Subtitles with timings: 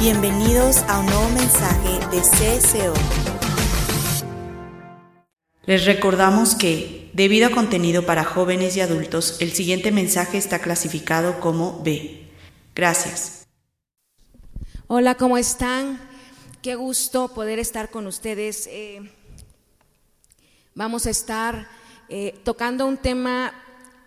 [0.00, 2.94] Bienvenidos a un nuevo mensaje de CSO.
[5.66, 11.40] Les recordamos que, debido a contenido para jóvenes y adultos, el siguiente mensaje está clasificado
[11.40, 12.28] como B.
[12.76, 13.48] Gracias.
[14.86, 15.98] Hola, ¿cómo están?
[16.62, 18.68] Qué gusto poder estar con ustedes.
[18.70, 19.00] Eh,
[20.76, 21.66] vamos a estar
[22.08, 23.52] eh, tocando un tema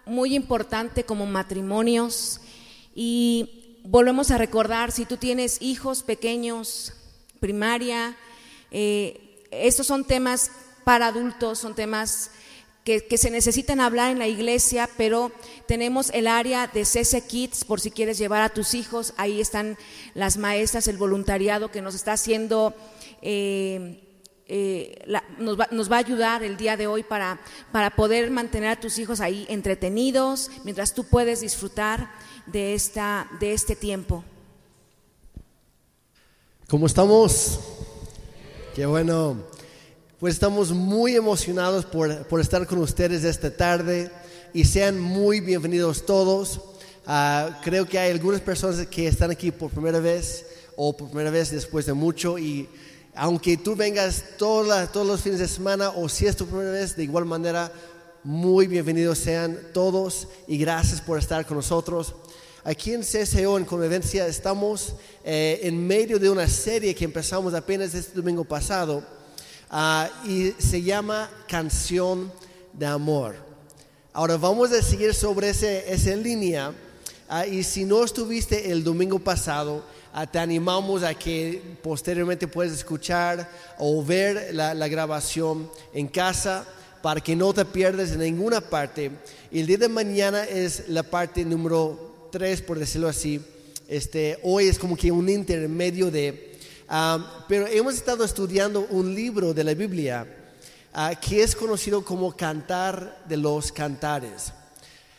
[0.05, 2.39] muy importante como matrimonios
[2.95, 6.93] y volvemos a recordar, si tú tienes hijos pequeños,
[7.39, 8.15] primaria,
[8.71, 10.51] eh, estos son temas
[10.83, 12.31] para adultos, son temas
[12.83, 15.31] que, se necesitan hablar en la iglesia, pero
[15.67, 19.77] tenemos el área de CC Kids por si quieres llevar a tus hijos, ahí están
[20.13, 22.73] las maestras, el voluntariado que nos está haciendo...
[23.21, 24.07] Eh,
[24.53, 25.05] eh,
[25.37, 27.39] nos, va, nos, va, a ayudar el día de hoy para,
[27.71, 32.11] para poder mantener a tus hijos ahí entretenidos, mientras tú puedes disfrutar
[32.45, 34.23] de, esta, de este tiempo.
[36.67, 37.59] ¿Cómo estamos?
[38.75, 39.37] Qué bueno.
[40.19, 44.11] Pues estamos muy emocionados por, por estar con ustedes esta tarde
[44.53, 46.61] y sean muy bienvenidos todos.
[47.05, 51.31] Ah, creo que hay algunas personas que están aquí por primera vez o por primera
[51.31, 52.69] vez después de mucho y
[53.15, 54.67] aunque tú vengas todos
[55.05, 57.71] los fines de semana o si es tu primera vez, de igual manera,
[58.23, 62.13] muy bienvenidos sean todos y gracias por estar con nosotros.
[62.63, 67.93] Aquí en CSO, en Convivencia, estamos eh, en medio de una serie que empezamos apenas
[67.93, 69.03] este domingo pasado
[69.69, 72.31] ah, y se llama Canción
[72.73, 73.35] de Amor.
[74.13, 76.73] Ahora vamos a seguir sobre ese, esa línea
[77.27, 82.73] ah, y si no estuviste el domingo pasado, Ah, te animamos a que posteriormente puedas
[82.73, 86.65] escuchar o ver la, grabación en casa
[87.01, 89.11] para que no te pierdas en ninguna parte.
[89.51, 93.41] Y el día de mañana es la parte número 3, por decirlo así.
[93.87, 96.57] Este, hoy es como que un intermedio de...
[96.87, 100.25] Ah, pero hemos estado estudiando un libro de la Biblia
[100.93, 104.53] ah, que es conocido como Cantar de los Cantares.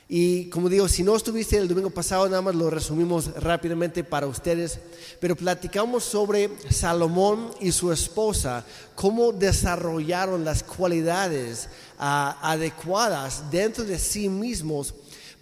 [0.09, 4.27] Y como digo, si no estuviste el domingo pasado, nada más lo resumimos rápidamente para
[4.27, 4.79] ustedes,
[5.21, 8.65] pero platicamos sobre Salomón y su esposa,
[8.95, 14.95] cómo desarrollaron las cualidades ah, adecuadas dentro de sí mismos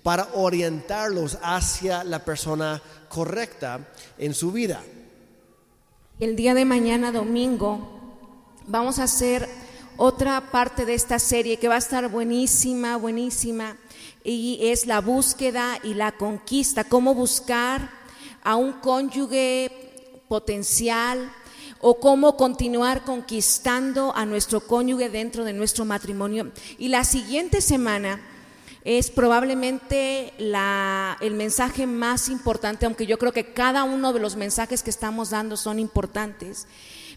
[0.02, 3.88] para orientarlos hacia la persona correcta
[4.18, 4.82] en su vida.
[6.18, 8.00] El día de mañana, domingo,
[8.66, 9.48] vamos a hacer
[9.96, 13.76] otra parte de esta serie que va a estar buenísima, buenísima
[14.24, 17.90] y es la búsqueda y la conquista, cómo buscar
[18.42, 21.30] a un cónyuge potencial
[21.80, 26.52] o cómo continuar conquistando a nuestro cónyuge dentro de nuestro matrimonio.
[26.78, 28.20] Y la siguiente semana
[28.84, 34.82] es probablemente el mensaje más importante, aunque yo creo que cada uno de los mensajes
[34.82, 36.66] que estamos dando son importantes,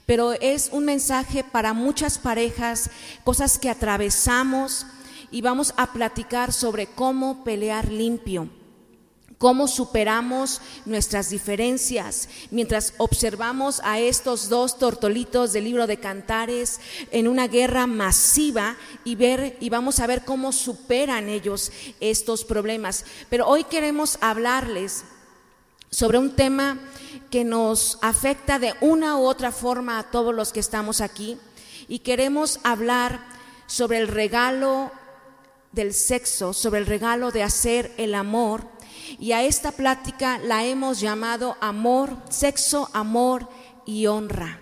[0.05, 2.89] pero es un mensaje para muchas parejas,
[3.23, 4.85] cosas que atravesamos
[5.31, 8.49] y vamos a platicar sobre cómo pelear limpio
[9.43, 16.79] cómo superamos nuestras diferencias mientras observamos a estos dos tortolitos del libro de Cantares
[17.11, 23.03] en una guerra masiva y ver y vamos a ver cómo superan ellos estos problemas.
[23.29, 25.03] Pero hoy queremos hablarles
[25.89, 26.79] sobre un tema
[27.29, 31.37] que nos afecta de una u otra forma a todos los que estamos aquí
[31.89, 33.19] y queremos hablar
[33.67, 34.89] sobre el regalo
[35.73, 38.72] del sexo, sobre el regalo de hacer el amor.
[39.19, 43.47] Y a esta plática la hemos llamado amor, sexo, amor
[43.85, 44.59] y honra.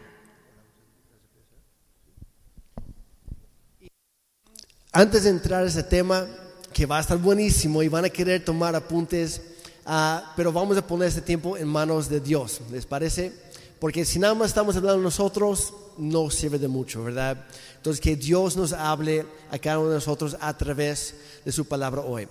[4.94, 6.28] Antes de entrar a ese tema,
[6.74, 9.42] que va a estar buenísimo y van a querer tomar apuntes,
[9.86, 13.34] ah, pero vamos a poner este tiempo en manos de Dios, ¿les parece?
[13.80, 17.46] Porque si nada más estamos hablando nosotros, no sirve de mucho, ¿verdad?
[17.78, 22.02] Entonces, que Dios nos hable a cada uno de nosotros a través de su palabra
[22.02, 22.28] hoy.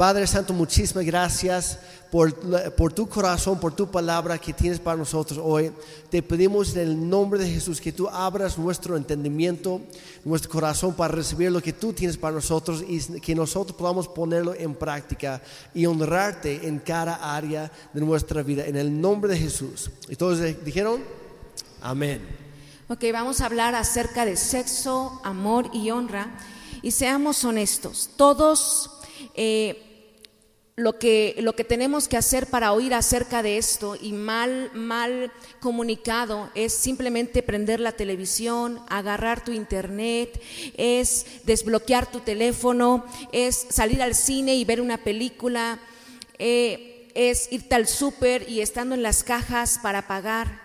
[0.00, 1.78] Padre Santo, muchísimas gracias
[2.10, 2.34] por,
[2.74, 5.70] por, tu corazón, por tu palabra que tienes para nosotros hoy.
[6.08, 9.82] Te pedimos en el nombre de Jesús que tú abras nuestro entendimiento,
[10.24, 14.54] nuestro corazón para recibir lo que tú tienes para nosotros y que nosotros podamos ponerlo
[14.54, 15.42] en práctica
[15.74, 18.64] y honrarte en cada área de nuestra vida.
[18.64, 19.90] En el nombre de Jesús.
[20.08, 21.04] ¿Y todos dijeron?
[21.82, 22.26] Amén.
[22.88, 26.38] Ok, vamos a hablar acerca de sexo, amor y honra.
[26.80, 28.92] Y seamos honestos, todos
[29.34, 29.88] eh,
[30.80, 35.30] lo, que, lo que tenemos que hacer para oír acerca de esto y mal, mal
[35.60, 40.40] comunicado es simplemente prender la televisión, agarrar tu internet,
[40.76, 45.78] es desbloquear tu teléfono, es salir al cine y ver una película.
[46.38, 50.62] Eh, es irte al súper y estando en las cajas para pagar.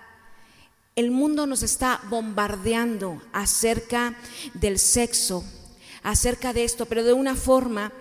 [0.95, 4.15] El mundo nos está bombardeando acerca
[4.53, 5.43] del sexo,
[6.03, 7.91] acerca de esto, pero de una forma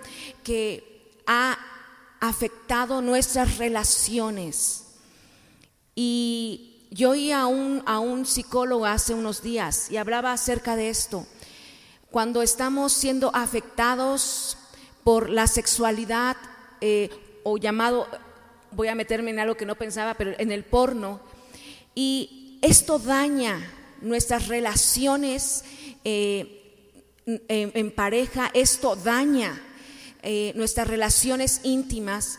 [0.44, 1.58] que ha
[2.28, 4.84] afectado nuestras relaciones.
[5.94, 10.90] Y yo oí a un, a un psicólogo hace unos días y hablaba acerca de
[10.90, 11.26] esto.
[12.10, 14.56] Cuando estamos siendo afectados
[15.02, 16.36] por la sexualidad
[16.80, 17.10] eh,
[17.42, 18.06] o llamado,
[18.70, 21.20] voy a meterme en algo que no pensaba, pero en el porno,
[21.94, 23.60] y esto daña
[24.00, 25.64] nuestras relaciones
[26.04, 26.60] eh,
[27.26, 29.60] en, pareja, esto daña
[30.24, 32.38] eh, nuestras relaciones íntimas.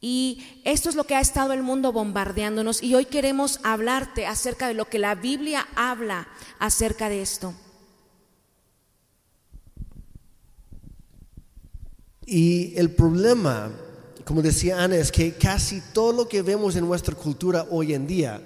[0.00, 4.68] Y esto es lo que ha estado el mundo bombardeándonos y hoy queremos hablarte acerca
[4.68, 6.28] de lo que la Biblia habla
[6.58, 7.54] acerca de esto.
[12.26, 13.72] Y el problema,
[14.24, 18.06] como decía Ana, es que casi todo lo que vemos en nuestra cultura hoy en
[18.06, 18.40] día,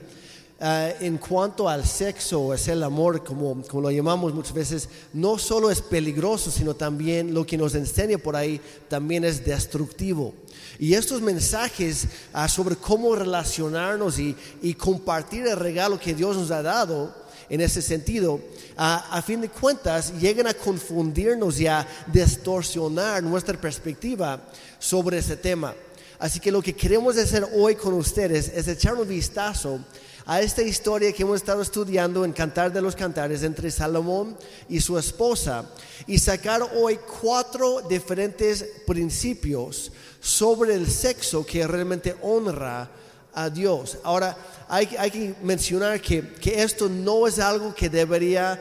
[0.61, 5.39] eh, en cuanto al sexo, es el amor, como, como, lo llamamos muchas veces, no
[5.39, 10.35] solo es peligroso, sino también lo que nos enseña por ahí también es destructivo.
[10.79, 16.51] Y estos mensajes ah, sobre cómo relacionarnos y, y compartir el regalo que Dios nos
[16.51, 18.41] ha dado, en ese sentido,
[18.77, 24.41] a, fin de cuentas llegan a confundirnos y a distorsionar nuestra perspectiva
[24.79, 25.75] sobre ese tema.
[26.19, 29.81] Así que lo que queremos hacer hoy con ustedes es echar un vistazo
[30.27, 34.37] a esta historia que hemos estado estudiando en Cantar de los Cantares entre Salomón
[34.69, 35.67] y su esposa
[36.07, 42.89] y sacar hoy cuatro diferentes principios sobre el sexo que realmente honra
[43.35, 43.99] a Dios.
[44.03, 44.37] Ahora,
[44.69, 48.61] hay, que mencionar que, esto no es algo que debería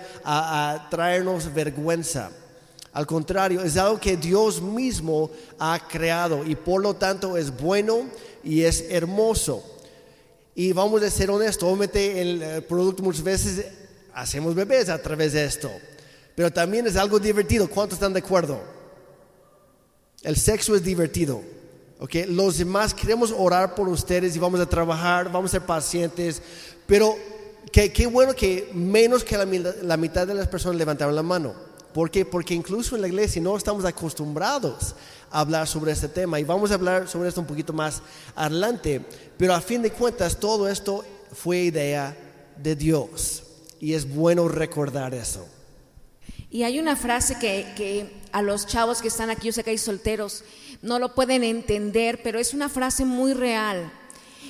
[0.89, 2.29] traernos vergüenza.
[2.91, 8.01] Al contrario, es algo que Dios mismo ha creado y por lo tanto es bueno
[8.43, 9.72] y es hermoso.
[10.55, 13.65] Y vamos a ser honestos, obviamente el producto muchas veces
[14.13, 15.71] hacemos bebés a través de esto,
[16.35, 17.67] pero también es algo divertido.
[17.67, 18.61] ¿Cuántos están de acuerdo?
[20.21, 21.41] El sexo es divertido.
[21.99, 26.41] Okay, los demás queremos orar por ustedes y vamos a trabajar, vamos a ser pacientes,
[26.85, 27.15] pero
[27.71, 31.53] qué, bueno que menos que la, mitad de las personas levantaron la mano.
[31.93, 32.25] ¿Por qué?
[32.25, 34.95] Porque incluso en la iglesia no estamos acostumbrados
[35.29, 38.01] a hablar sobre este tema y vamos a hablar sobre esto un poquito más
[38.35, 39.01] adelante,
[39.37, 42.17] pero a fin de cuentas todo esto fue idea
[42.57, 43.43] de Dios
[43.79, 45.45] y es bueno recordar eso.
[46.49, 49.71] Y hay una frase que, que a los chavos que están aquí, yo sé que
[49.71, 50.43] hay solteros,
[50.81, 53.91] no lo pueden entender, pero es una frase muy real.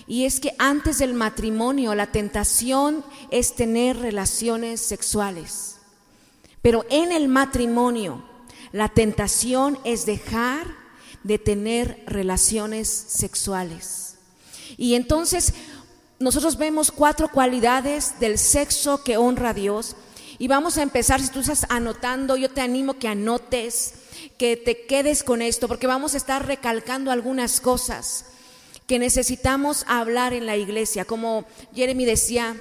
[0.06, 5.73] Y es que antes del matrimonio la tentación es tener relaciones sexuales.
[6.64, 8.24] Pero en el matrimonio
[8.72, 10.66] la tentación es dejar
[11.22, 14.16] de tener relaciones sexuales.
[14.78, 15.54] Y entonces
[16.20, 19.96] nosotros vemos cuatro cualidades del sexo que honra a Dios.
[20.40, 23.94] Y vamos a empezar, si tú estás anotando, yo te animo que anotes
[24.38, 28.26] que te quedes con esto, porque vamos a estar recalcando algunas cosas
[28.88, 31.06] que necesitamos hablar en la iglesia.
[31.06, 31.46] Como
[31.76, 32.56] Jeremy decía,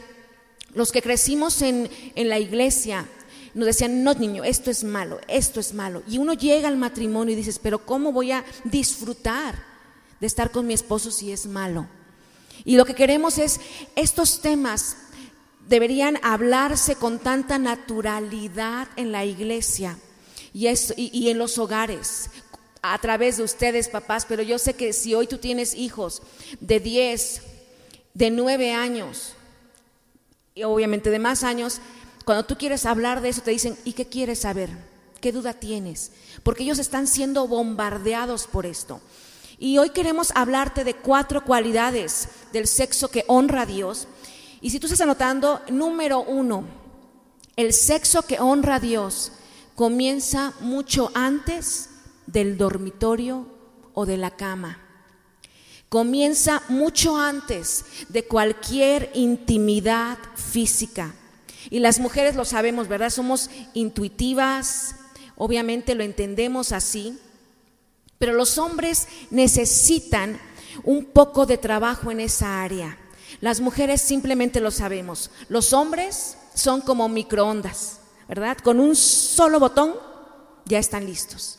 [0.74, 3.06] los que crecimos en, en la iglesia
[3.54, 6.02] nos decían, no niño, esto es malo, esto es malo.
[6.08, 9.62] Y uno llega al matrimonio y dices, pero ¿cómo voy a disfrutar
[10.20, 11.86] de estar con mi esposo si es malo?
[12.64, 13.60] Y lo que queremos es,
[13.96, 14.96] estos temas
[15.68, 19.98] deberían hablarse con tanta naturalidad en la iglesia
[20.52, 22.30] y, en los hogares,
[22.82, 26.22] a través de ustedes, papás, pero yo sé que si hoy tú tienes hijos
[26.60, 27.42] de 10,
[28.14, 29.34] de 9 años,
[30.54, 31.80] y obviamente de más años,
[32.24, 34.70] cuando tú quieres hablar de eso te dicen, ¿y qué quieres saber?
[35.20, 36.12] ¿Qué duda tienes?
[36.42, 39.00] Porque ellos están siendo bombardeados por esto.
[39.58, 44.08] Y hoy queremos hablarte de cuatro cualidades del sexo que honra a Dios.
[44.60, 46.64] Y si tú estás anotando, número uno,
[47.54, 49.32] el sexo que honra a Dios
[49.74, 51.90] comienza mucho antes
[52.26, 53.46] del dormitorio
[53.94, 54.78] o de la cama.
[55.88, 61.14] Comienza mucho antes de cualquier intimidad física.
[61.70, 63.10] Y las mujeres lo sabemos, ¿verdad?
[63.10, 64.96] Somos intuitivas,
[65.36, 67.18] obviamente lo entendemos así,
[68.18, 70.38] pero los hombres necesitan
[70.84, 72.98] un poco de trabajo en esa área.
[73.40, 75.30] Las mujeres simplemente lo sabemos.
[75.48, 77.98] Los hombres son como microondas.
[78.28, 78.56] ¿verdad?
[78.58, 79.94] Con un solo botón
[80.64, 81.58] ya están listos.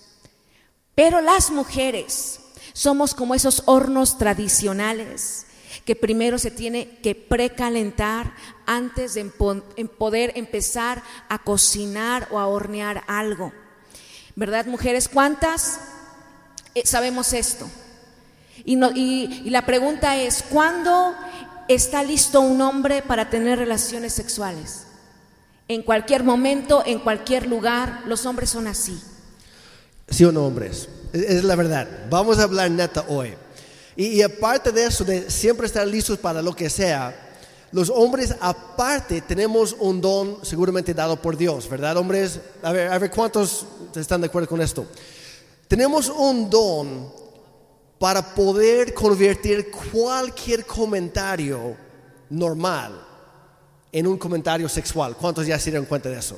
[0.95, 2.39] Pero las mujeres
[2.74, 5.45] somos como esos hornos tradicionales
[5.86, 8.34] que primero se tiene que precalentar
[8.65, 13.51] antes de poder empezar a cocinar o a hornear algo.
[14.36, 15.08] ¿Verdad, mujeres?
[15.08, 15.80] ¿Cuántas
[16.74, 17.70] eh, sabemos esto?
[18.65, 21.15] Y, la pregunta es, ¿cuándo
[21.68, 24.84] está listo un hombre para tener relaciones sexuales?
[25.68, 29.00] En cualquier momento, en cualquier lugar, los hombres son así.
[30.10, 30.88] ¿Sí o no, hombres?
[31.13, 31.88] Es, es la verdad.
[32.10, 33.36] Vamos a hablar neta hoy.
[33.96, 37.32] Y, aparte de eso, de siempre estar listos para lo que sea,
[37.72, 42.40] los hombres aparte tenemos un don seguramente dado por Dios, ¿verdad, hombres?
[42.62, 44.86] A ver, a ver cuántos están de acuerdo con esto.
[45.68, 47.12] Tenemos un don
[48.00, 51.76] para poder convertir cualquier comentario
[52.30, 53.00] normal
[53.92, 55.16] en un comentario sexual.
[55.16, 56.38] ¿Cuántos ya se dieron cuenta de eso?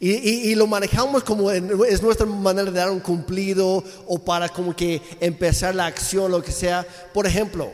[0.00, 4.48] Y, y- y lo manejamos como es nuestra manera de dar un cumplido o para
[4.48, 6.86] como que empezar la acción, lo que sea.
[7.12, 7.72] Por ejemplo,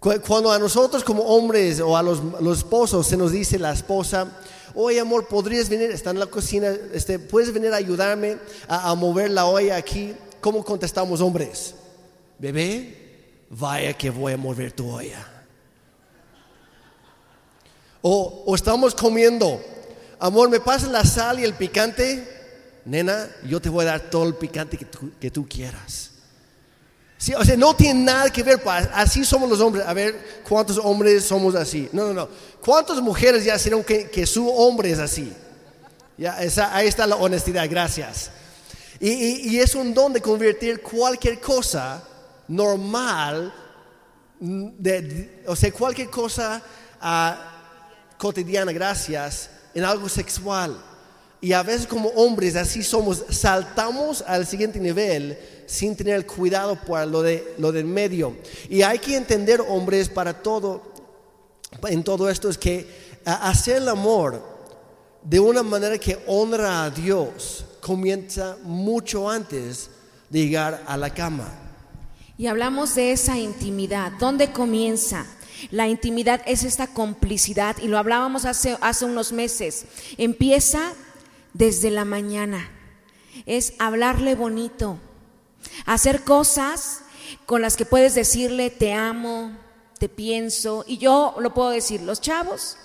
[0.00, 3.72] cu- cuando a nosotros como hombres o a los, los esposos se nos dice la
[3.72, 4.26] esposa,
[4.74, 5.90] oye amor, ¿podrías venir?
[5.92, 10.14] Está en la cocina, este, ¿puedes venir a ayudarme a, a mover la olla aquí?
[10.40, 11.76] ¿Cómo contestamos hombres?
[12.40, 15.26] Bebé, vaya que voy a mover tu olla.
[18.02, 19.60] O, o estamos comiendo,
[20.20, 22.38] amor, ¿me pasas la sal y el picante?
[22.84, 26.10] Nena, yo te voy a dar todo el picante que tú, que tú quieras.
[27.36, 28.60] O sea, no tiene nada que ver,
[28.94, 29.84] así somos los hombres.
[29.86, 31.88] A ver, ¿cuántos hombres somos así?
[31.92, 32.28] No, no, no.
[32.64, 35.30] ¿Cuántas mujeres ya hicieron que, que su hombre es así?
[36.16, 38.30] Ya, ahí está la honestidad, gracias.
[38.98, 39.10] Y,
[39.54, 42.02] y- es un don de convertir cualquier cosa
[42.48, 43.52] normal,
[44.40, 46.62] mm, de- de- o sea, cualquier cosa
[47.00, 47.62] ah,
[48.18, 50.76] cotidiana, gracias, en algo sexual.
[51.40, 57.06] Y a veces como hombres así somos, saltamos al siguiente nivel sin tener cuidado por
[57.06, 58.36] lo, de, lo del medio.
[58.68, 60.82] Y hay que entender, hombres, para todo,
[61.88, 62.86] en todo esto, es que
[63.24, 64.42] hacer el amor
[65.22, 69.90] de una manera que honra a Dios comienza mucho antes
[70.28, 71.48] de llegar a la cama.
[72.36, 74.12] Y hablamos de esa intimidad.
[74.18, 75.26] ¿Dónde comienza?
[75.70, 79.86] La intimidad es esta complicidad y lo hablábamos hace, hace unos meses.
[80.16, 80.92] Empieza
[81.52, 82.70] desde la mañana.
[83.46, 84.98] Es hablarle bonito.
[85.86, 87.02] Hacer cosas
[87.46, 89.52] con las que puedes decirle te amo,
[89.98, 90.84] te pienso.
[90.86, 92.76] Y yo lo puedo decir, los chavos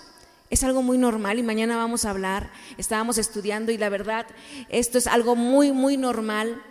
[0.50, 2.50] es algo muy normal y mañana vamos a hablar.
[2.78, 4.26] Estábamos estudiando y la verdad,
[4.68, 6.62] esto es algo muy, muy normal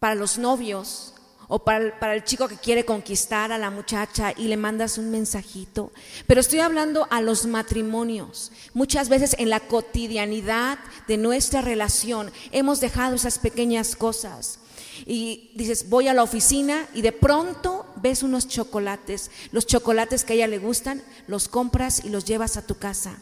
[0.00, 1.15] para los novios
[1.48, 4.98] o para el, para el chico que quiere conquistar a la muchacha y le mandas
[4.98, 5.92] un mensajito.
[6.26, 8.52] Pero estoy hablando a los matrimonios.
[8.74, 14.60] Muchas veces en la cotidianidad de nuestra relación hemos dejado esas pequeñas cosas.
[15.04, 19.30] Y dices, voy a la oficina y de pronto ves unos chocolates.
[19.52, 23.18] Los chocolates que a ella le gustan, los compras y los llevas a tu casa.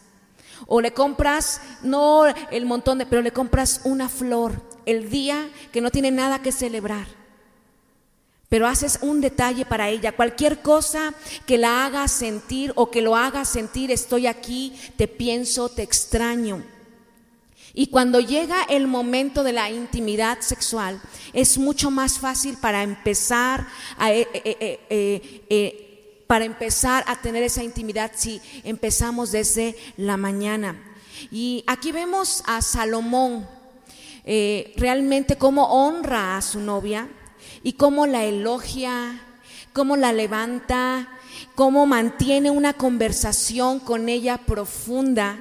[0.67, 5.81] O le compras, no el montón de, pero le compras una flor el día que
[5.81, 7.24] no tiene nada que celebrar.
[8.49, 11.15] Pero haces un detalle para ella, cualquier cosa
[11.47, 16.63] que la haga sentir o que lo haga sentir, estoy aquí, te pienso, te extraño.
[17.77, 21.01] Y cuando llega el momento de la intimidad sexual,
[21.33, 23.67] es mucho más fácil para empezar
[23.99, 30.81] a, eh, eh, eh, para empezar a tener esa intimidad si empezamos desde la mañana.
[31.33, 33.47] Y aquí vemos a Salomón
[34.77, 37.09] realmente cómo honra a su novia
[37.65, 39.21] y cómo la elogia,
[39.73, 41.09] cómo la levanta,
[41.57, 45.39] cómo mantiene una conversación con ella profunda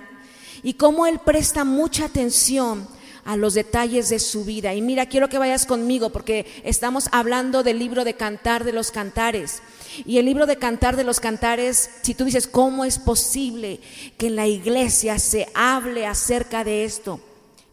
[0.63, 2.87] y cómo él presta mucha atención
[3.25, 4.73] a los detalles de su vida.
[4.73, 8.91] Y mira, quiero que vayas conmigo porque estamos hablando del libro de Cantar de los
[8.91, 9.61] Cantares.
[10.05, 13.79] Y el libro de Cantar de los Cantares, si tú dices, ¿cómo es posible
[14.17, 17.19] que en la iglesia se hable acerca de esto?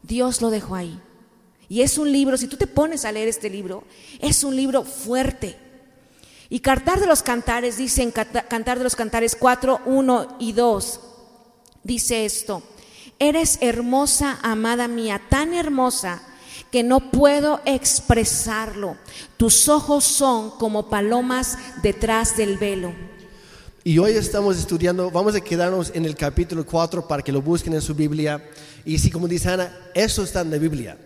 [0.03, 1.01] Dios lo dejó ahí.
[1.71, 3.85] Y es un libro, si tú te pones a leer este libro,
[4.19, 5.57] es un libro fuerte.
[6.49, 11.01] Y Cantar de los Cantares, dice en Cantar de los Cantares 4, 1 y 2,
[11.85, 12.65] dice esto,
[13.21, 16.21] eres hermosa, amada mía, tan hermosa
[16.73, 18.97] que no puedo expresarlo.
[19.37, 22.93] Tus ojos son como palomas detrás del velo.
[23.85, 27.75] Y hoy estamos estudiando, vamos a quedarnos en el capítulo 4 para que lo busquen
[27.75, 28.45] en su Biblia.
[28.85, 30.99] Y si como dice Ana, eso está en la Biblia.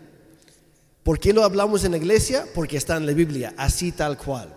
[1.04, 2.46] ¿Por qué lo hablamos en la iglesia?
[2.54, 4.52] Porque está en la Biblia, así tal cual.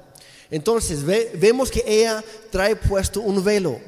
[0.50, 3.80] Entonces ve- vemos que ella trae puesto un velo.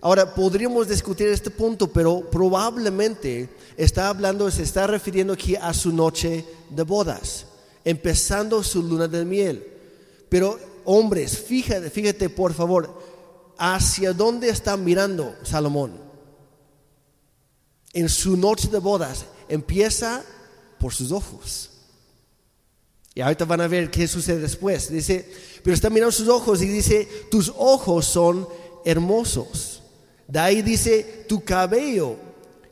[0.00, 5.92] Ahora podríamos discutir este punto, pero probablemente está hablando, se está refiriendo aquí a su
[5.92, 7.44] noche de bodas,
[7.84, 9.62] empezando su luna de miel.
[10.30, 12.98] Pero hombres, fíjate, fíjate por favor,
[13.58, 15.92] ¿hacia dónde está mirando Salomón?
[17.92, 20.24] En su noche de bodas empieza
[20.78, 21.69] por sus ojos.
[23.20, 24.90] Y ahorita van a ver qué sucede después.
[24.90, 25.30] Dice,
[25.62, 28.48] pero está mirando sus ojos y dice, tus ojos son
[28.82, 29.82] hermosos.
[30.26, 32.16] De ahí dice, tu cabello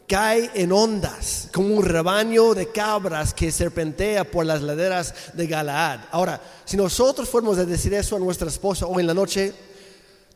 [0.09, 6.01] cae en ondas, como un rebaño de cabras que serpentea por las laderas de Galaad.
[6.13, 9.53] Ahora, si nosotros fuéramos a decir eso a nuestra esposa hoy en la noche,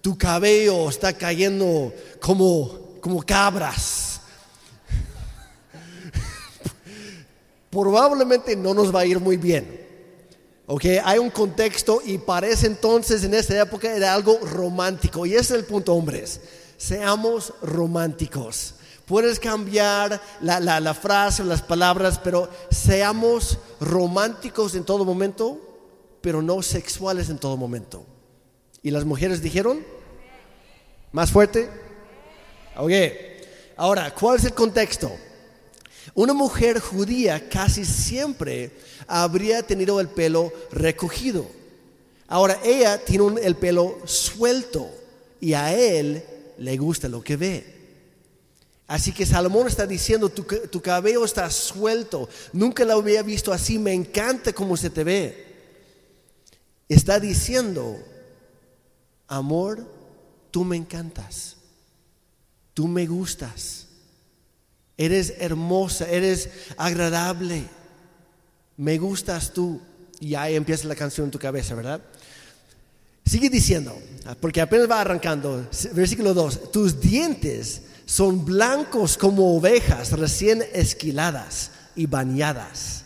[0.03, 1.91] tu cabello está cayendo
[2.21, 4.21] como, como cabras.
[7.71, 9.81] Probablemente no nos va a ir muy bien.
[10.67, 15.27] Ok, hay un contexto y parece entonces en esta época era algo romántico.
[15.27, 16.41] Y ese es el punto, hombres.
[16.77, 18.75] Seamos románticos.
[19.07, 25.59] Puedes cambiar la, la, la frase o las palabras, pero seamos románticos en todo momento,
[26.21, 28.07] pero no sexuales en todo momento.
[28.83, 29.85] ¿Y las mujeres dijeron?
[31.11, 31.69] ¿Más fuerte?
[32.77, 32.93] Ok.
[33.77, 35.11] Ahora, ¿cuál es el contexto?
[36.15, 38.73] Una mujer judía casi siempre
[39.07, 41.47] habría tenido el pelo recogido.
[42.29, 44.91] Ahora ella tiene el pelo suelto
[45.41, 46.23] y a él
[46.59, 47.83] le gusta lo que ve.
[48.87, 53.95] Así que Salomón está diciendo, tu, cabello está suelto, nunca lo había visto así, me
[53.95, 55.47] encanta cómo se te ve.
[56.89, 57.99] Está diciendo,
[59.29, 59.87] amor,
[60.51, 61.57] tú me encantas,
[62.75, 63.89] tú me gustas,
[65.05, 67.65] eres hermosa, eres agradable
[68.77, 69.81] me gustas tú.
[70.21, 72.01] Y ahí empieza la canción en tu cabeza, ¿verdad?
[73.25, 73.97] Sigue diciendo,
[74.41, 82.07] porque apenas va arrancando, versículo 2, tus dientes son blancos como ovejas recién esquiladas y
[82.07, 83.05] bañadas.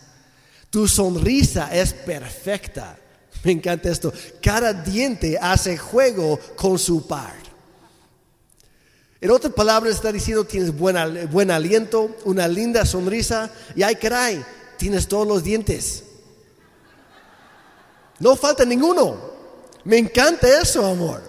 [0.69, 2.97] Tu sonrisa es perfecta.
[3.43, 4.11] Me encanta esto.
[4.41, 7.46] Cada diente hace juego con su par.
[9.27, 14.41] En otras palabras está diciendo tienes buen aliento, una linda sonrisa y ay caray,
[14.77, 16.05] tienes todos los dientes.
[18.19, 19.17] No falta ninguno.
[19.83, 21.21] Me encanta eso, amor.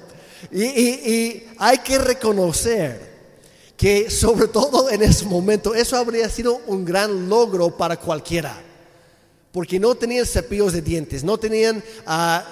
[0.53, 3.33] Y, hay que reconocer
[3.77, 8.63] que sobre todo en ese momento eso habría sido un gran logro para cualquiera.
[9.51, 11.83] Porque no tenían cepillos de dientes, no tenían,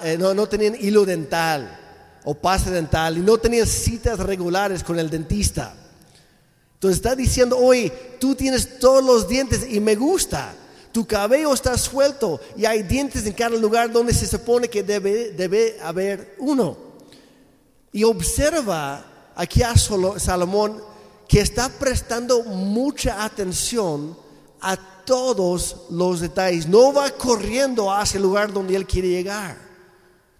[0.03, 1.86] eh, no, no tenían hilo dental
[2.29, 5.73] o pasta dental y no tenían citas regulares con el dentista.
[6.73, 10.53] Entonces está diciendo, oye, tú tienes todos los dientes y me gusta
[10.97, 15.29] tu cabello está suelto y hay dientes en cada lugar donde se supone que debe,
[15.29, 16.75] debe haber uno.
[17.91, 20.81] Y observa aquí a Salomón
[21.27, 24.17] que está prestando mucha atención
[24.59, 26.67] a todos los detalles.
[26.67, 29.66] No va corriendo hacia el lugar donde él quiere llegar.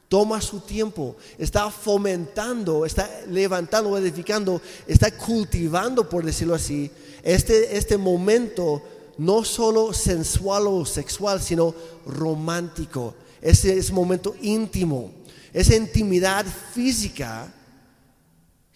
[0.08, 6.90] Toma su tiempo, está fomentando, está levantando, edificando, está cultivando, por decirlo así,
[7.24, 8.82] este, este momento
[9.18, 13.16] no solo sensual o sexual, sino romántico.
[13.42, 15.12] Ese es momento íntimo,
[15.54, 17.54] esa intimidad física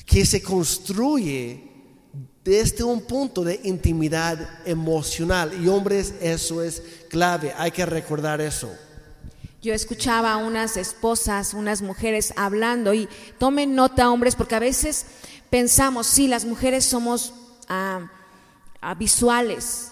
[0.05, 1.71] que se construye
[2.43, 5.53] desde un punto de intimidad emocional.
[5.63, 8.69] Y hombres, eso es clave, hay que recordar eso.
[9.61, 15.05] Yo escuchaba a unas esposas, unas mujeres hablando y tomen nota, hombres, porque a veces
[15.51, 17.35] pensamos, sí, las mujeres somos
[17.69, 18.09] ah,
[18.81, 19.91] ah, visuales,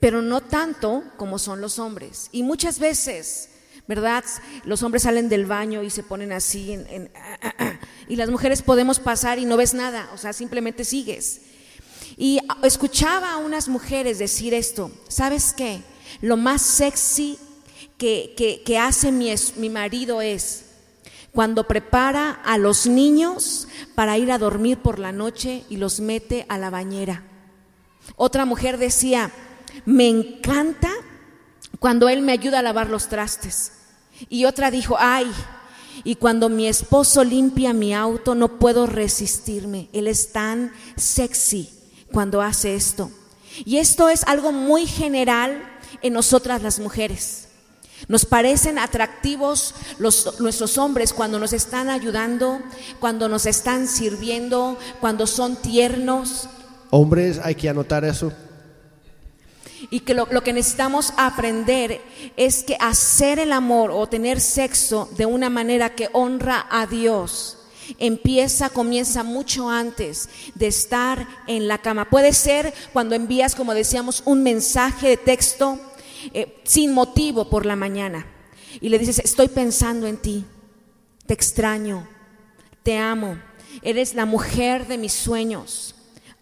[0.00, 2.28] pero no tanto como son los hombres.
[2.32, 3.50] Y muchas veces,
[3.86, 4.24] ¿verdad?
[4.64, 6.76] Los hombres salen del baño y se ponen así,
[8.08, 11.42] y las mujeres podemos pasar y no ves nada, o sea, simplemente sigues.
[12.16, 15.82] Y escuchaba a unas mujeres decir esto, ¿sabes qué?
[16.20, 17.38] Lo más sexy
[18.00, 20.64] que, que, hace mi, mi marido es
[21.32, 26.46] cuando prepara a los niños para ir a dormir por la noche y los mete
[26.48, 27.24] a la bañera.
[28.16, 29.30] Otra mujer decía,
[29.84, 30.90] me encanta
[31.78, 33.72] cuando Él me ayuda a lavar los trastes.
[34.30, 35.30] Y otra dijo, ay,
[36.02, 39.90] y cuando mi esposo limpia mi auto no puedo resistirme.
[39.92, 41.68] Él es tan sexy
[42.10, 43.10] cuando hace esto.
[43.66, 45.62] Y esto es algo muy general
[46.00, 47.49] en nosotras las mujeres.
[48.08, 52.60] Nos parecen atractivos los, nuestros hombres cuando nos están ayudando,
[52.98, 56.48] cuando nos están sirviendo, cuando son tiernos.
[56.90, 58.32] Hombres, hay que anotar eso.
[59.90, 62.00] Y que lo, que necesitamos aprender
[62.36, 67.56] es que hacer el amor o tener sexo de una manera que honra a Dios
[67.98, 72.08] empieza, comienza mucho antes de estar en la cama.
[72.08, 75.78] Puede ser cuando envías, como decíamos, un mensaje de texto
[76.32, 78.26] eh, sin motivo por la mañana
[78.80, 80.44] y le dices, estoy pensando en ti,
[81.26, 82.06] te extraño,
[82.82, 83.38] te amo,
[83.82, 85.94] eres la mujer de mis sueños.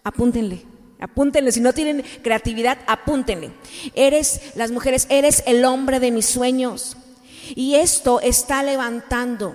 [0.04, 0.64] Apúntenle
[1.00, 3.52] Apúntenle, si no tienen creatividad, apúntenle.
[3.94, 6.96] Eres, las mujeres, eres el hombre de mis sueños.
[7.54, 9.54] Y esto está levantando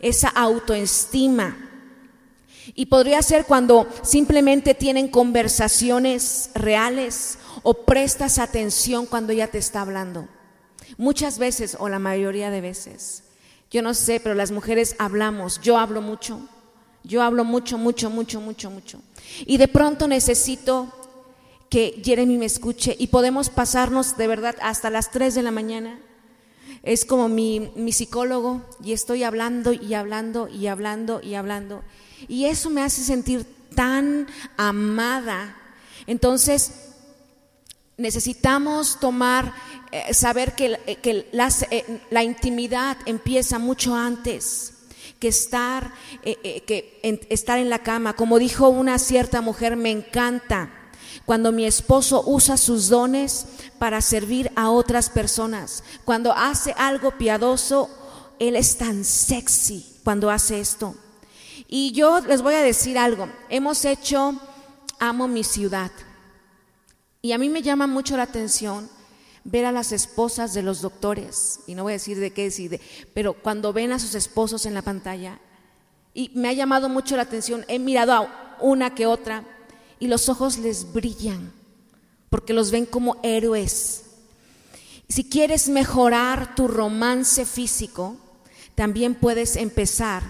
[0.00, 1.56] esa autoestima.
[2.74, 9.82] Y podría ser cuando simplemente tienen conversaciones reales o prestas atención cuando ella te está
[9.82, 10.28] hablando.
[10.96, 13.24] Muchas veces, o la mayoría de veces,
[13.70, 16.46] yo no sé, pero las mujeres hablamos, yo hablo mucho,
[17.04, 19.00] yo hablo mucho, mucho, mucho, mucho, mucho.
[19.46, 20.92] Y de pronto necesito
[21.70, 25.98] que Jeremy me escuche y podemos pasarnos de verdad hasta las 3 de la mañana.
[26.82, 31.82] Es como mi, mi psicólogo y estoy hablando y hablando y hablando y hablando.
[32.28, 34.26] Y eso me hace sentir tan
[34.58, 35.56] amada.
[36.06, 36.91] Entonces,
[38.02, 39.54] necesitamos tomar,
[39.90, 41.28] eh, saber que, eh, que
[41.70, 44.74] eh, la intimidad empieza mucho antes
[45.18, 48.14] que estar, que estar en la cama.
[48.14, 50.68] Como dijo una cierta mujer, me encanta
[51.24, 53.46] cuando mi esposo usa sus dones
[53.78, 55.84] para servir a otras personas.
[56.04, 57.88] Cuando hace algo piadoso,
[58.40, 60.96] él es tan sexy cuando hace esto.
[61.68, 64.36] Y yo les voy a decir algo, hemos hecho
[65.02, 65.90] Amo mi ciudad.
[67.22, 68.90] Y a mí me llama mucho la atención
[69.44, 72.80] ver a las esposas de los doctores, y no voy a decir de qué decir,
[73.14, 75.38] pero cuando ven a sus esposos en la pantalla,
[76.14, 79.44] y me ha llamado mucho la atención, he mirado a una que otra,
[80.00, 81.52] y los ojos les brillan,
[82.28, 84.04] porque los ven como héroes.
[85.08, 88.16] Si quieres mejorar tu romance físico,
[88.74, 90.22] también puedes empezar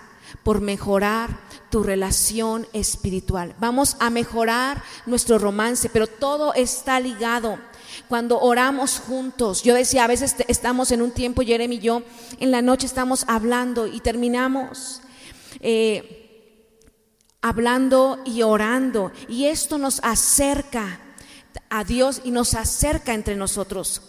[0.43, 1.41] por mejorar
[1.73, 3.57] tu relación espiritual.
[3.59, 7.59] Vamos a mejorar nuestro romance, pero todo está ligado.
[8.09, 12.03] Cuando oramos juntos, yo decía, a veces estamos en un tiempo, Jeremy y yo,
[12.39, 15.01] en la noche estamos hablando y terminamos.
[15.61, 16.61] Eh,
[17.41, 19.11] hablando y orando.
[19.27, 21.01] Y esto nos acerca
[21.71, 24.03] a Dios y nos acerca entre nosotros.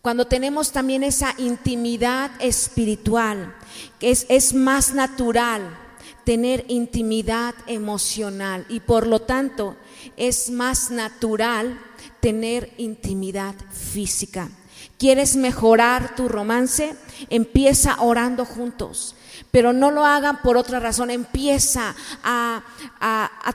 [0.00, 3.54] Cuando tenemos también esa intimidad espiritual,
[4.00, 5.85] que es, es más natural
[6.26, 9.76] tener intimidad emocional y por lo tanto
[10.16, 11.78] es más natural
[12.18, 14.50] tener intimidad física.
[14.98, 16.96] ¿Quieres mejorar tu romance?
[17.30, 19.14] Empieza orando juntos
[19.50, 21.10] pero no lo hagan por otra razón.
[21.10, 22.62] Empieza a,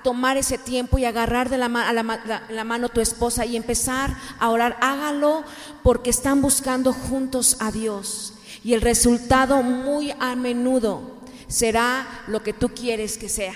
[0.03, 4.77] tomar ese tiempo y agarrar de la, la, mano tu esposa y empezar a orar.
[4.81, 5.43] Hágalo
[5.83, 8.33] porque están buscando juntos a Dios.
[8.63, 11.20] Y el resultado muy a menudo
[11.51, 13.53] será lo que tú quieres que sea.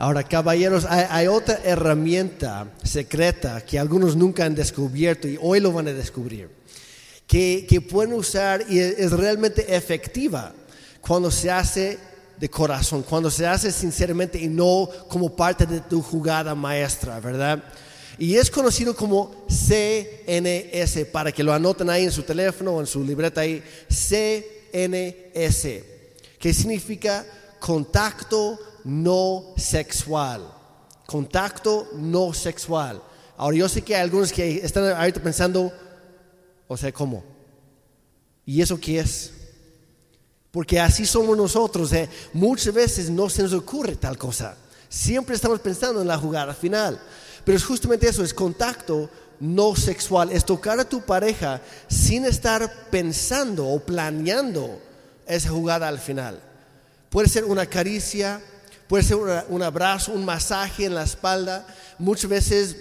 [0.00, 5.88] Ahora, caballeros, hay, otra herramienta secreta que algunos nunca han descubierto y hoy lo van
[5.88, 6.50] a descubrir
[7.26, 10.52] que, pueden usar y es, realmente efectiva
[11.00, 11.98] cuando se hace
[12.38, 17.62] de corazón, cuando se hace sinceramente y no como parte de tu jugada maestra, ¿verdad?
[18.18, 22.86] Y es conocido como CNS, para que lo anoten ahí en su teléfono o en
[22.86, 24.48] su libreta ahí, CNS,
[26.38, 27.26] que significa
[27.58, 30.54] contacto no sexual.
[31.06, 33.02] Contacto no sexual.
[33.36, 35.72] Ahora yo sé que hay algunos que están ahorita pensando,
[36.66, 37.24] o sea, ¿cómo?
[38.44, 39.32] ¿Y eso qué es?
[40.50, 41.92] Porque así somos nosotros.
[41.92, 42.08] ¿eh?
[42.32, 44.56] Muchas veces no se nos ocurre tal cosa.
[44.88, 47.00] Siempre estamos pensando en la jugada final.
[47.44, 49.08] Pero es justamente eso, es contacto
[49.40, 50.32] no sexual.
[50.32, 54.87] Es tocar a tu pareja sin estar pensando o planeando
[55.28, 56.40] esa jugada al final.
[57.10, 58.40] Puede ser una caricia,
[58.86, 61.66] puede ser un abrazo, un masaje en la espalda.
[61.98, 62.76] Muchas veces,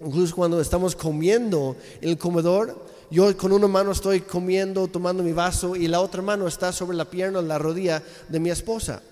[0.00, 5.32] incluso cuando estamos comiendo en el comedor, yo con una mano estoy comiendo, tomando mi
[5.32, 9.02] vaso y la otra mano está sobre la pierna, la rodilla de mi esposa.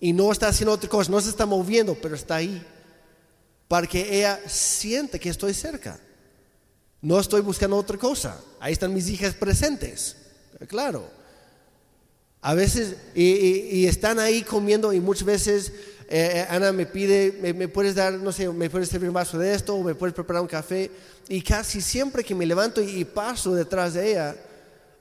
[0.00, 2.64] Y no está haciendo otra cosa, no se está moviendo, pero está ahí.
[3.66, 5.98] Para que ella siente que estoy cerca.
[7.00, 8.40] No estoy buscando otra cosa.
[8.60, 10.16] Ahí están mis hijas presentes.
[10.66, 11.17] Claro.
[12.40, 15.72] A veces, y, están ahí comiendo y muchas veces
[16.08, 19.38] eh, eh, Ana me pide, me, puedes dar, no sé, me puedes servir un vaso
[19.38, 20.90] de esto o me puedes preparar un café.
[21.28, 24.36] Y casi siempre que me levanto y, paso detrás de ella,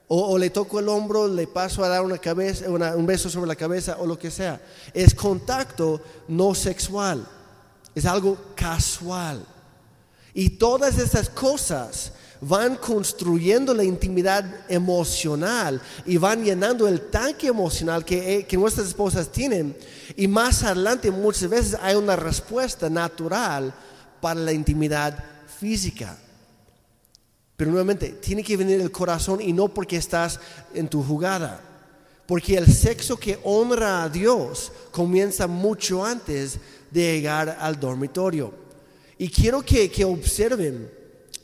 [0.10, 3.56] o, le toco el hombro, le paso a dar una cabeza, un beso sobre la
[3.56, 4.60] cabeza o lo que sea.
[4.94, 7.28] Es contacto no sexual,
[7.94, 9.46] es algo casual.
[10.34, 18.06] Y todas esas cosas van construyendo la intimidad emocional y van llenando el tanque emocional
[18.06, 19.76] que, que, nuestras esposas tienen.
[20.16, 23.74] Y más adelante muchas veces hay una respuesta natural
[24.22, 25.24] para la intimidad
[25.60, 26.18] física.
[27.56, 30.40] Pero nuevamente, tiene que venir el corazón y no porque estás
[30.74, 31.62] en tu jugada.
[32.28, 36.60] Porque el sexo que honra a Dios comienza mucho antes
[36.92, 38.54] de llegar al dormitorio.
[39.18, 40.97] Y quiero que, que observen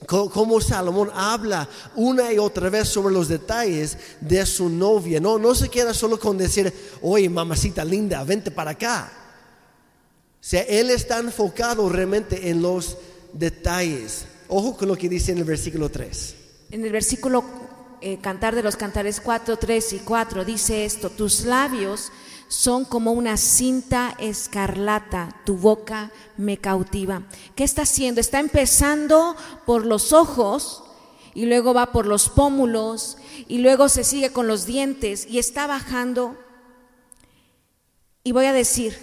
[0.08, 5.20] co- cómo Salomón habla una y otra vez sobre los detalles de su novia.
[5.20, 9.12] No, no se queda solo con decir, oye, mamacita linda, vente para acá.
[10.42, 12.98] O él está enfocado realmente en los
[13.32, 14.26] detalles.
[14.50, 16.36] Ojo con lo que dice en el versículo 3.
[16.72, 17.44] En el versículo
[18.02, 22.12] eh, Cantar de los Cantares 4, 3 y 4 dice esto, tus labios
[22.47, 27.23] son como una cinta escarlata, tu boca me cautiva.
[27.56, 28.21] ¿Qué está haciendo?
[28.21, 30.84] Está empezando por los ojos
[31.34, 35.67] y luego va por los pómulos y luego se sigue con los dientes y está
[35.67, 36.38] bajando.
[38.23, 38.97] Y voy a decir,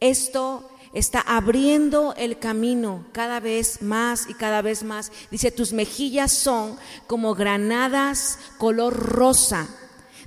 [0.00, 5.12] esto está abriendo el camino cada vez más y cada vez más.
[5.30, 9.68] Dice, tus mejillas son como granadas color rosa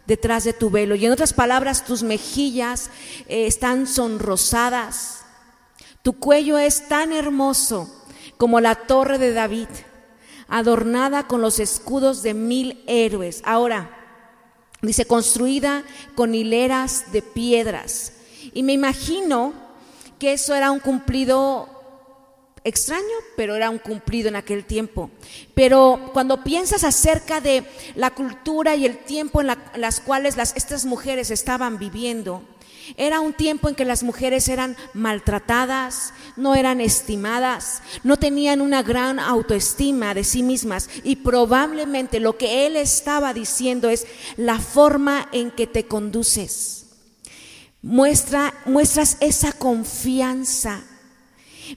[0.06, 0.96] detrás de tu velo.
[0.96, 2.90] Y en otras palabras, tus mejillas
[3.28, 5.22] eh, están sonrosadas.
[6.02, 7.90] Tu cuello es tan hermoso
[8.38, 9.70] como la torre de David,
[10.48, 13.42] adornada con los escudos de mil héroes.
[13.46, 13.90] Ahora,
[14.82, 15.84] dice, construida
[16.16, 18.14] con hileras de piedras.
[18.54, 19.54] Y me imagino
[20.20, 21.73] que eso era un cumplido
[22.64, 23.04] extraño,
[23.36, 25.10] pero era un cumplido en aquel tiempo.
[25.54, 27.64] Pero cuando piensas acerca de
[27.96, 32.44] la cultura y el tiempo en la- las cuales estas mujeres estaban viviendo,
[32.98, 38.84] era un tiempo en que las mujeres eran maltratadas, no eran estimadas, no tenían una
[38.84, 45.30] gran autoestima de sí mismas y probablemente lo que él estaba diciendo es la forma
[45.32, 46.88] en que te conduces.
[47.82, 50.84] Muestra, muestras esa confianza.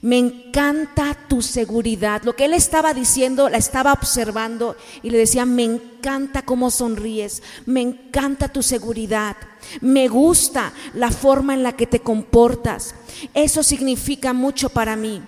[0.01, 2.23] Me encanta tu seguridad.
[2.23, 7.41] Lo que él estaba diciendo, la estaba observando y le decía, me encanta cómo sonríes,
[7.65, 9.35] me encanta tu seguridad,
[9.81, 12.95] me gusta la forma en la que te comportas.
[13.33, 15.21] Eso significa mucho para mí.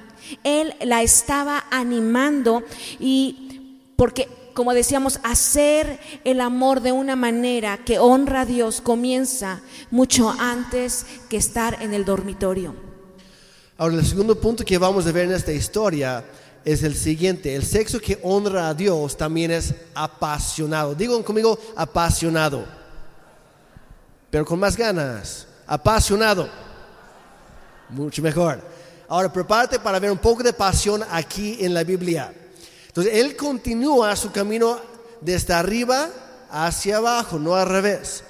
[0.44, 2.64] Él la estaba animando
[3.00, 4.28] y porque
[4.60, 11.06] como decíamos, hacer el amor de una manera que honra a Dios comienza mucho antes
[11.30, 12.89] que estar en el dormitorio.
[13.80, 16.22] Ahora, el segundo punto que vamos a ver en esta historia
[16.66, 17.56] es el siguiente.
[17.56, 20.94] El sexo que honra a Dios también es apasionado.
[20.94, 22.66] Digan conmigo, apasionado.
[24.30, 25.48] Pero con más ganas.
[25.66, 26.50] Apasionado.
[27.88, 28.60] Mucho mejor.
[29.08, 32.34] Ahora, prepárate para ver un poco de pasión aquí en la Biblia.
[32.88, 34.78] Entonces, él continúa su camino
[35.22, 36.10] desde arriba
[36.52, 38.26] hacia abajo, no al revés.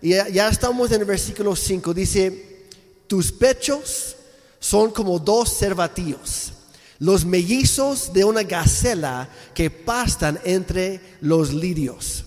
[0.00, 1.92] Y ya estamos en el versículo 5.
[1.92, 2.68] Dice,
[3.08, 4.18] tus pechos
[4.62, 6.52] son como dos cervatillos,
[7.00, 12.24] los mellizos de una gacela que pastan entre los lirios.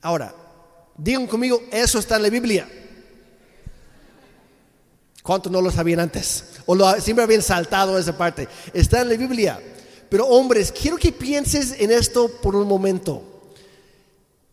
[0.00, 0.32] Ahora,
[0.96, 2.68] digan conmigo, eso está en la Biblia.
[5.24, 6.44] ¿Cuántos no lo sabían antes?
[6.66, 8.46] O lo, siempre habían saltado esa parte.
[8.72, 9.60] Está en la Biblia.
[10.08, 13.24] Pero hombres, quiero que pienses en esto por un momento.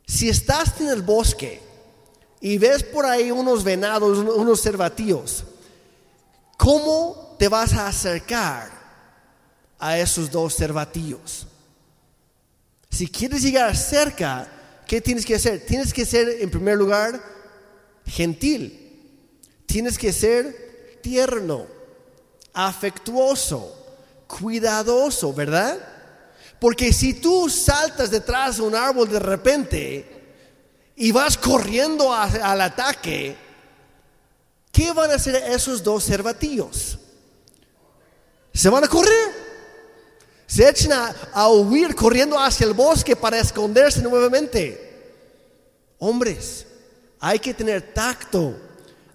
[0.08, 1.62] Si estás en el bosque
[2.42, 5.44] y ves por ahí unos venados, unos cervatillos,
[6.58, 8.70] ¿cómo te vas a acercar
[9.80, 11.48] a esos dos cervatillos?
[12.90, 14.48] Si quieres llegar cerca,
[14.88, 15.66] ¿qué tienes que hacer?
[15.66, 17.22] Tienes que ser, en primer lugar,
[18.06, 18.84] gentil.
[19.66, 21.68] Tienes que ser tierno,
[22.54, 23.86] afectuoso,
[24.28, 25.78] cuidadoso, ¿verdad?
[26.60, 30.18] Porque si tú saltas detrás de un árbol de repente
[30.96, 33.38] y vas corriendo al ataque,
[34.78, 37.00] ¿qué van a hacer esos dos cervatillos?
[38.54, 39.48] Se van a correr.
[40.46, 40.92] Se echan
[41.34, 45.16] a, huir corriendo hacia el bosque para esconderse nuevamente.
[45.98, 46.68] Hombres,
[47.20, 48.56] hay que tener tacto.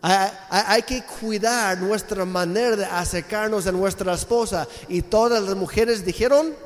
[0.01, 4.66] Hay que cuidar nuestra manera de acercarnos a nuestra esposa.
[4.88, 6.57] Y todas las mujeres dijeron,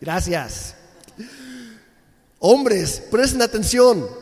[0.00, 0.76] gracias.
[2.38, 4.21] Hombres, presten atención,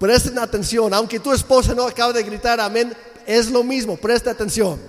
[0.00, 0.94] presten atención.
[0.94, 4.80] Aunque tu esposa no acaba de gritar amén, es lo mismo, presta atención.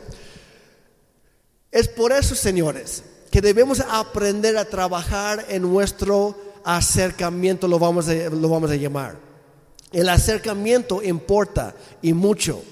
[1.69, 8.13] Es por eso, señores, que debemos aprender a trabajar en nuestro acercamiento, lo vamos a,
[8.13, 9.17] lo vamos a llamar.
[9.91, 12.63] El acercamiento importa y mucho.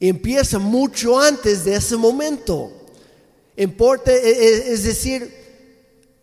[0.00, 2.72] Empieza mucho antes de ese momento.
[3.56, 5.32] Importa, e- e- es decir,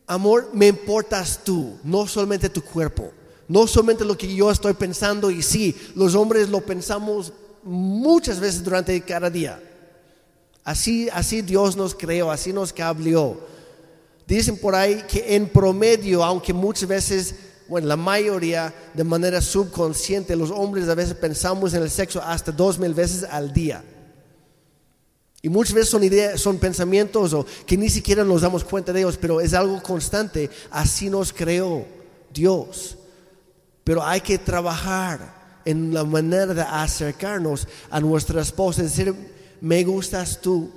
[0.05, 3.11] amor, me importas tú, no solamente tu cuerpo,
[3.47, 8.63] no solamente lo que yo estoy pensando y sí, los hombres lo pensamos muchas veces
[8.63, 9.61] durante cada día.
[10.63, 13.37] Así, así Dios nos creó, así nos cableó.
[14.25, 17.35] Dicen por ahí que en promedio, aunque muchas veces,
[17.67, 22.51] bueno, la mayoría de manera subconsciente, los hombres a veces pensamos en el sexo hasta
[22.51, 23.83] dos mil veces al día.
[25.41, 29.01] Y muchas veces son ideas, son pensamientos o que ni siquiera nos damos cuenta de
[29.01, 30.49] ellos, pero es algo constante.
[30.71, 31.85] Así nos creó
[32.33, 32.97] Dios.
[33.83, 39.15] Pero hay que trabajar en la manera de acercarnos a nuestra esposa, es decir,
[39.61, 40.71] me gustas tú,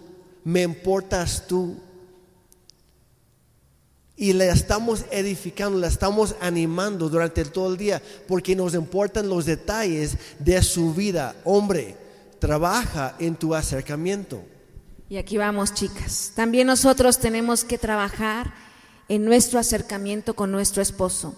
[0.45, 1.77] me importas tú.
[4.19, 9.45] Y le estamos edificando, la estamos animando durante todo el día porque nos importan los
[9.45, 11.37] detalles de su vida.
[11.45, 11.97] Hombre,
[12.38, 14.42] trabaja en tu acercamiento.
[15.09, 16.33] Y aquí vamos, chicas.
[16.35, 18.55] También nosotros tenemos que trabajar
[19.09, 21.35] en nuestro acercamiento con nuestro esposo.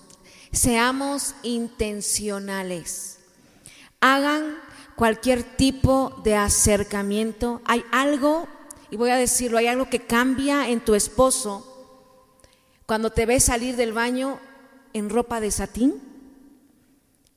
[0.52, 3.18] Seamos intencionales.
[4.00, 4.56] Hagan
[4.96, 7.62] cualquier tipo de acercamiento.
[7.64, 8.48] Hay algo,
[8.90, 11.64] y voy a decirlo, hay algo que cambia en tu esposo
[12.86, 14.40] cuando te ves salir del baño
[14.94, 16.02] en ropa de satín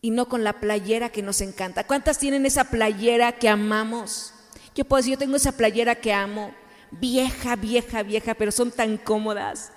[0.01, 1.85] y no con la playera que nos encanta.
[1.85, 4.33] ¿Cuántas tienen esa playera que amamos?
[4.73, 6.53] Yo puedo decir, yo tengo esa playera que amo,
[6.91, 9.71] vieja, vieja, vieja, pero son tan cómodas.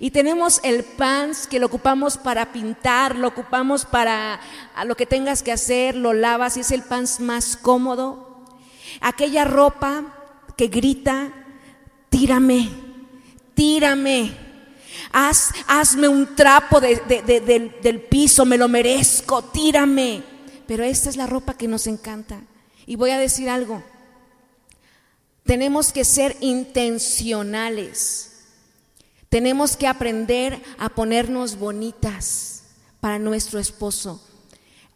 [0.00, 4.40] Y tenemos el pants que lo ocupamos para pintar, lo ocupamos para
[4.86, 8.44] lo que tengas que hacer, lo lavas y es el pants más cómodo.
[9.00, 10.04] Aquella ropa
[10.56, 11.32] que grita,
[12.08, 12.70] tírame,
[13.54, 14.44] tírame.
[15.12, 17.00] Haz, hazme un trapo del,
[17.82, 20.22] del piso, me lo merezco, tírame.
[20.66, 22.40] Pero esta es la ropa que nos encanta.
[22.86, 23.82] Y voy a decir algo,
[25.44, 28.33] tenemos que ser intencionales.
[29.34, 32.66] Tenemos que aprender a ponernos bonitas
[33.00, 34.22] para nuestro esposo.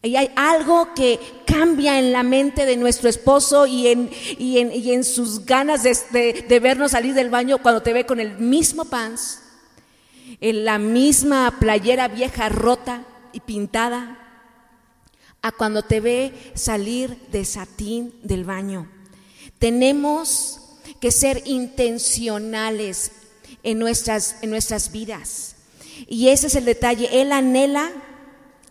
[0.00, 5.02] Y hay algo que cambia en la mente de nuestro esposo y en, y en,
[5.02, 9.40] sus ganas de, de, vernos salir del baño cuando te ve con el mismo pants,
[10.40, 14.44] en la misma playera vieja rota y pintada,
[15.42, 18.88] a cuando te ve salir de satín del baño.
[19.58, 20.60] Tenemos
[21.00, 23.10] que ser intencionales
[23.62, 25.56] en nuestras, en nuestras vidas.
[26.06, 27.20] Y ese es el detalle.
[27.20, 27.90] Él anhela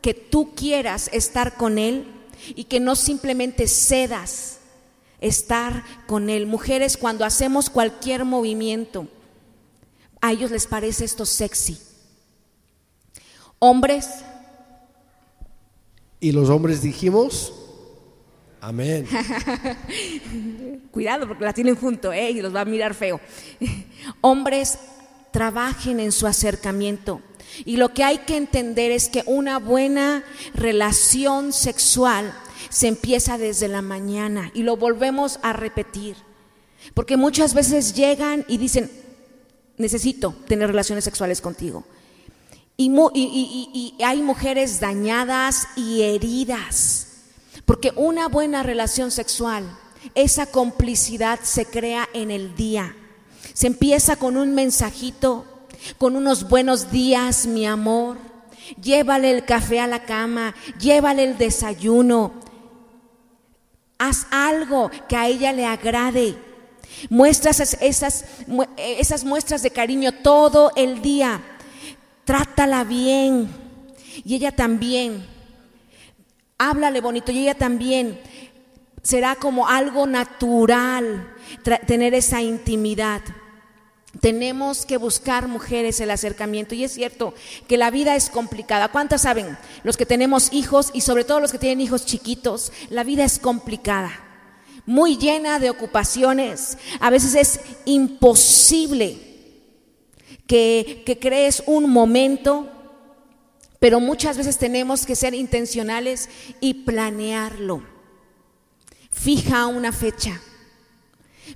[0.02, 2.08] que tú quieras estar con Él
[2.56, 4.60] y que no simplemente cedas
[5.19, 6.47] estar con Él.
[6.47, 9.08] Mujeres, cuando hacemos cualquier movimiento,
[10.21, 11.78] a ellos les parece esto sexy.
[13.60, 14.08] Hombres.
[16.19, 17.54] Y los hombres dijimos,
[18.62, 19.08] Amén.
[20.91, 22.32] Cuidado porque la tienen junto, ¿eh?
[22.32, 23.19] Y los va a mirar feo.
[24.21, 24.78] Hombres,
[25.32, 27.21] trabajen en su acercamiento.
[27.65, 30.23] Y lo que hay que entender es que una buena
[30.54, 32.34] relación sexual
[32.69, 36.15] se empieza desde la mañana y lo volvemos a repetir.
[36.93, 38.91] Porque muchas veces llegan y dicen,
[39.78, 41.84] necesito tener relaciones sexuales contigo.
[42.76, 47.08] Y, y, y hay mujeres dañadas y heridas
[47.67, 49.69] porque una buena relación sexual,
[50.15, 52.96] esa complicidad se crea en el día.
[53.54, 55.46] Se empieza con un mensajito,
[55.98, 58.17] con unos buenos días, mi amor.
[58.82, 62.34] Llévale el café a la cama, llévale el desayuno.
[63.98, 66.38] Haz algo que a ella le agrade.
[67.10, 68.26] Muestras esas,
[68.78, 71.41] esas muestras de cariño todo el día.
[72.26, 73.50] Trátala bien.
[74.24, 75.26] Y ella también
[76.58, 78.20] háblale bonito y ella también
[79.08, 81.34] será como algo natural
[81.86, 83.22] tener esa intimidad.
[84.20, 87.34] Tenemos que buscar mujeres el acercamiento y es cierto
[87.70, 88.89] que la vida es complicada.
[88.89, 89.58] ¿Cuántas saben?
[89.84, 93.39] Los que tenemos hijos y sobre todo los que tienen hijos chiquitos, la vida es
[93.39, 94.12] complicada,
[94.86, 96.78] muy llena de ocupaciones.
[97.00, 99.20] A veces es imposible
[100.48, 102.74] que, que crees un momento
[103.80, 107.96] pero muchas veces tenemos que ser intencionales y planearlo.
[109.17, 110.39] Fija una fecha.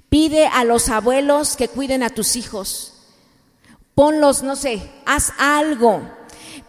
[0.09, 2.93] Pide a los abuelos que cuiden a tus hijos.
[3.93, 6.01] Ponlos, no sé, haz algo.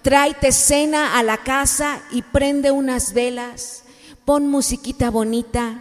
[0.02, 3.84] Tráete cena a la casa y prende unas velas.
[4.24, 5.80] Pon musiquita bonita,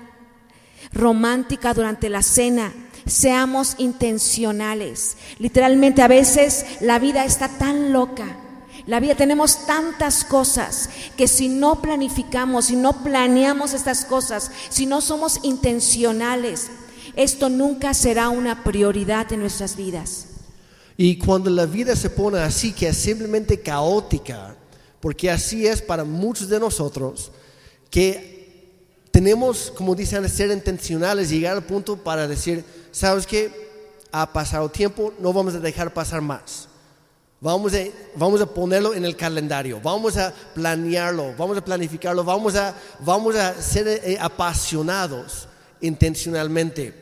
[0.94, 2.72] romántica durante la cena.
[3.06, 5.18] Seamos intencionales.
[5.40, 8.38] Literalmente a veces la vida está tan loca
[8.92, 14.86] la vida tenemos tantas cosas que si no planificamos, si no planeamos estas cosas, si
[14.86, 16.70] no somos intencionales,
[17.16, 20.26] esto nunca será una prioridad en nuestras vidas.
[20.98, 24.58] Y cuando la vida se pone así, que es simplemente caótica,
[25.00, 27.32] porque así es para muchos de nosotros,
[27.90, 28.74] que
[29.12, 33.54] tenemos, como dicen, ser intencionales, llegar al punto para decir, ¿sabes qué?
[34.12, 36.68] Ha pasado tiempo, no vamos a dejar pasar más.
[37.42, 37.80] Vamos a,
[38.16, 43.36] vamos a ponerlo en el calendario, vamos a planearlo, vamos a planificarlo, vamos a, vamos
[43.36, 45.48] a ser eh, apasionados
[45.82, 46.94] intencionalmente.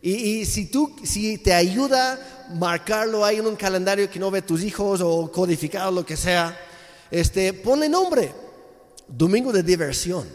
[0.00, 4.62] Y, si tú, si te ayuda marcarlo ahí en un calendario que no ve tus
[4.62, 6.56] hijos o codificado lo que sea,
[7.10, 8.32] este, ponle nombre.
[9.08, 10.26] Domingo de diversión.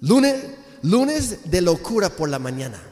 [0.00, 0.44] Lunes,
[0.82, 2.82] lunes de locura por la mañana.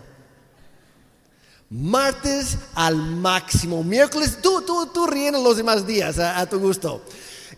[1.69, 3.83] Martes al máximo.
[3.83, 7.03] Miércoles, tú, tú, tú los demás días a, tu gusto.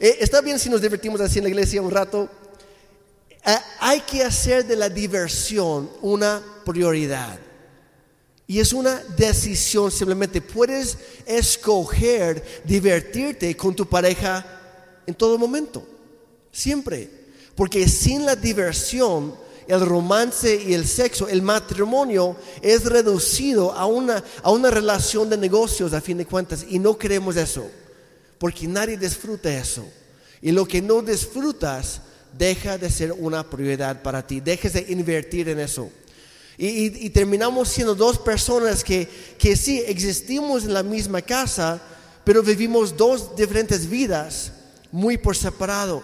[0.00, 2.28] Eh, está bien si nos divertimos así en la iglesia un rato.
[3.44, 7.38] Eh, hay que hacer de la diversión una prioridad.
[8.46, 10.40] Y es una decisión simplemente.
[10.40, 10.96] Puedes
[11.26, 14.44] escoger divertirte con tu pareja
[15.06, 15.86] en todo momento.
[16.50, 17.10] Siempre.
[17.54, 19.34] Porque sin la diversión
[19.68, 25.36] el romance y el sexo, el matrimonio es reducido a una, a una relación de
[25.36, 27.70] negocios a fin de cuentas y no queremos eso,
[28.38, 29.86] porque nadie disfruta eso.
[30.40, 32.00] Y lo que no disfrutas
[32.36, 35.90] deja de ser una prioridad para ti, dejes de invertir en eso.
[36.60, 39.08] Y, terminamos siendo dos personas que,
[39.38, 41.80] que sí existimos en la misma casa,
[42.24, 44.50] pero vivimos dos diferentes vidas
[44.90, 46.02] muy por separado.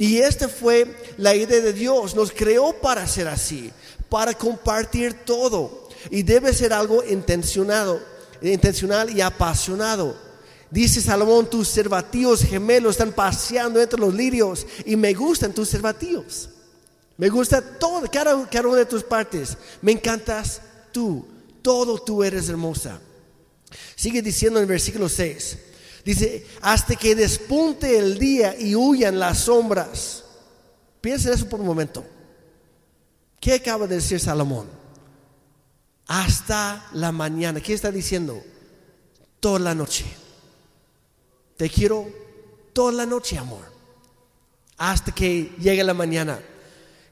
[0.00, 2.14] Y esta fue la idea de Dios.
[2.14, 3.70] Nos creó para ser así,
[4.08, 5.90] para compartir todo.
[6.08, 8.00] Y debe ser algo intencionado,
[8.40, 10.16] intencional y apasionado.
[10.70, 16.48] Dice Salomón, tus servatíos gemelos están paseando entre los lirios y me gustan tus servatíos.
[17.18, 19.58] Me gusta todo, cada, cada una de tus partes.
[19.82, 21.26] Me encantas tú,
[21.60, 22.98] todo tú eres hermosa.
[23.96, 25.58] Sigue diciendo en el versículo 6.
[26.04, 30.24] Dice, hasta que despunte el día y huyan las sombras.
[31.00, 32.04] Piensa eso por un momento.
[33.38, 34.66] ¿Qué acaba de decir Salomón?
[36.06, 37.60] Hasta la mañana.
[37.60, 38.42] ¿Qué está diciendo?
[39.40, 40.04] Toda la noche.
[41.56, 42.08] Te quiero
[42.72, 43.64] toda la noche, amor.
[44.76, 46.40] Hasta que llegue la mañana.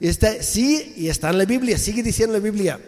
[0.00, 2.80] Está, sí, y está en la Biblia, sigue diciendo la Biblia.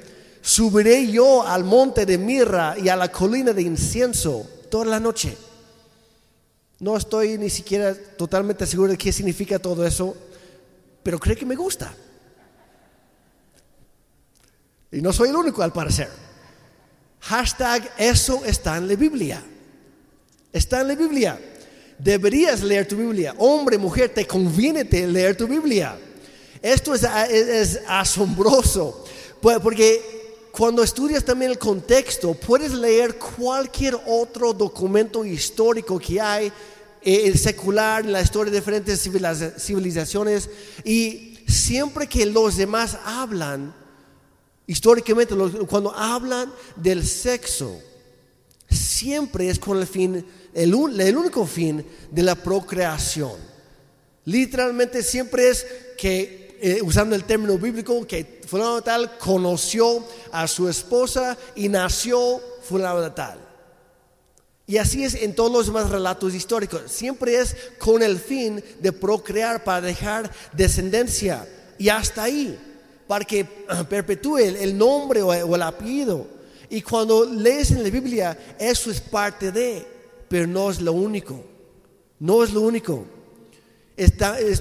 [0.42, 5.36] Subiré yo al monte de mirra y a la colina de incienso toda la noche.
[6.80, 10.16] No estoy ni siquiera totalmente seguro de qué significa todo eso,
[11.02, 11.94] pero creo que me gusta.
[14.90, 16.08] Y no soy el único al parecer.
[17.20, 19.44] Hashtag eso está en la Biblia.
[20.52, 21.38] Está en la Biblia.
[21.98, 23.34] Deberías leer tu Biblia.
[23.36, 25.98] Hombre, mujer, te conviene leer tu Biblia.
[26.62, 29.04] Esto es, es asombroso.
[29.42, 30.19] Pues, porque
[30.52, 36.46] cuando estudias también el contexto, puedes leer cualquier otro documento histórico que hay,
[37.02, 39.00] eh, el secular, la historia de diferentes
[39.58, 40.50] civilizaciones,
[40.84, 43.74] y siempre que los demás hablan,
[44.66, 45.34] históricamente,
[45.68, 47.80] cuando hablan del sexo,
[48.68, 53.32] siempre es con el fin, el, el único fin de la procreación.
[54.24, 60.68] Literalmente siempre es que eh, usando el término bíblico, que fulano tal conoció a su
[60.68, 63.38] esposa y nació fulano de tal.
[64.66, 66.82] Y así es en todos los demás relatos históricos.
[66.86, 71.48] Siempre es con el fin de procrear para dejar descendencia.
[71.78, 72.58] Y hasta ahí,
[73.08, 73.44] para que
[73.88, 76.26] perpetúe el nombre o el apellido.
[76.68, 79.84] Y cuando lees en la Biblia, eso es parte de,
[80.28, 81.44] pero no es lo único.
[82.20, 83.19] No es lo único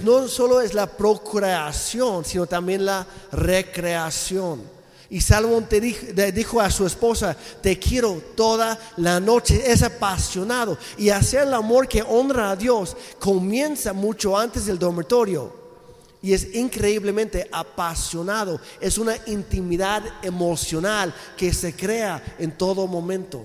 [0.02, 4.62] no solo es la procreación, sino también la recreación.
[5.10, 9.60] Y Salomón te dijo, a su esposa, te quiero toda la noche.
[9.66, 10.78] Es apasionado.
[10.96, 15.52] Y hacer el amor que honra a Dios comienza mucho antes del dormitorio.
[16.22, 18.60] Y es increíblemente apasionado.
[18.80, 23.44] Es una intimidad emocional que se crea en todo momento.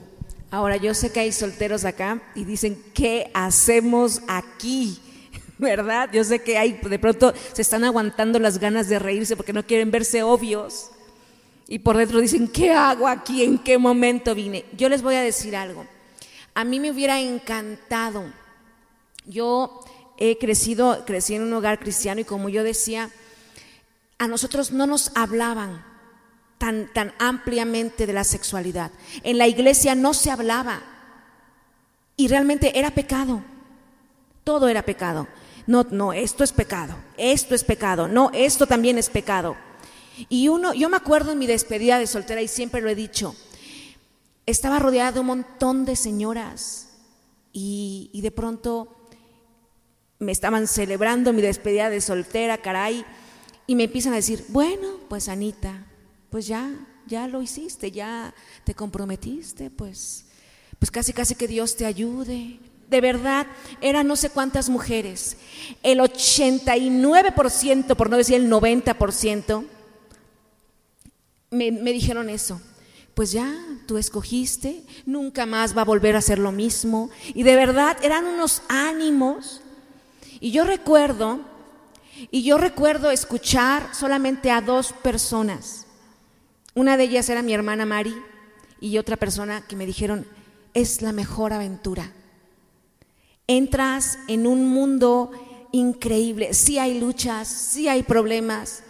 [0.51, 5.01] Ahora yo sé que hay solteros acá y dicen, ¿qué hacemos aquí?
[5.59, 6.09] ¿verdad?
[6.11, 9.63] Yo sé que hay, de pronto se están aguantando las ganas de reírse porque no
[9.63, 10.91] quieren verse obvios.
[11.67, 13.43] Y por dentro dicen, ¿qué hago aquí?
[13.43, 14.65] ¿En qué momento vine?
[14.73, 15.85] Yo les voy a decir algo.
[16.53, 18.23] A mí me hubiera encantado.
[19.25, 19.83] Yo
[20.17, 23.09] he crecido, crecí en un hogar cristiano y como yo decía,
[24.19, 25.83] a nosotros no nos hablaban
[26.59, 28.91] tan, tan ampliamente de la sexualidad.
[29.23, 30.83] En la iglesia no se hablaba
[32.15, 33.41] y realmente era pecado.
[34.43, 35.27] Todo era pecado
[35.67, 39.55] no, no, esto es pecado, esto es pecado, no, esto también es pecado.
[40.29, 43.35] Y uno, yo me acuerdo en mi despedida de soltera y siempre lo he dicho,
[44.45, 46.89] estaba rodeada de un montón de señoras
[47.51, 48.95] y, y de pronto
[50.19, 53.05] me estaban celebrando mi despedida de soltera, caray,
[53.67, 55.85] y me empiezan a decir, bueno, pues Anita,
[56.29, 56.71] pues ya,
[57.07, 60.25] ya lo hiciste, ya te comprometiste, pues,
[60.79, 62.59] pues casi casi que Dios te ayude,
[62.89, 63.47] de verdad,
[63.81, 65.37] eran no sé cuántas mujeres.
[65.83, 69.65] El 89%, por no decir el 90%,
[71.51, 72.61] me, me dijeron eso.
[73.13, 73.53] Pues ya,
[73.87, 77.09] tú escogiste, nunca más va a volver a ser lo mismo.
[77.33, 79.61] Y de verdad eran unos ánimos.
[80.39, 81.39] Y yo recuerdo,
[82.31, 85.85] y yo recuerdo escuchar solamente a dos personas.
[86.73, 88.15] Una de ellas era mi hermana Mari
[88.81, 90.27] y otra persona que me dijeron,
[90.73, 92.11] es la mejor aventura.
[93.47, 95.31] Entras en un mundo
[95.71, 98.83] increíble, sí hay luchas, sí hay problemas,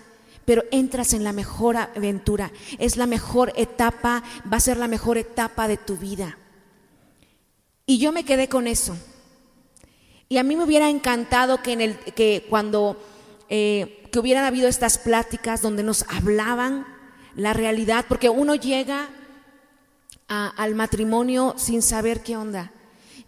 [0.45, 2.51] pero entras en la mejor aventura.
[2.77, 6.37] Es la mejor etapa, va a ser la mejor etapa de tu vida.
[7.85, 8.95] Y yo me quedé con eso.
[10.29, 12.97] Y a mí me hubiera encantado que, cuando
[13.49, 16.85] eh, que hubieran habido estas pláticas donde nos hablaban
[17.35, 19.09] la realidad, porque uno llega
[20.27, 22.71] al matrimonio sin saber qué onda.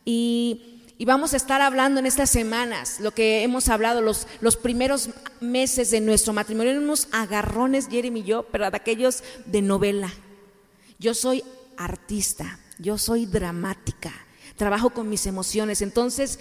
[0.06, 4.58] Y y vamos a estar hablando en estas semanas, lo que hemos hablado, los, los
[4.58, 10.12] primeros meses de nuestro matrimonio, unos agarrones, Jeremy y yo, pero de aquellos de novela.
[10.98, 11.44] Yo soy
[11.78, 14.12] artista, yo soy dramática,
[14.56, 15.84] trabajo con mis emociones.
[15.84, 16.40] Entonces,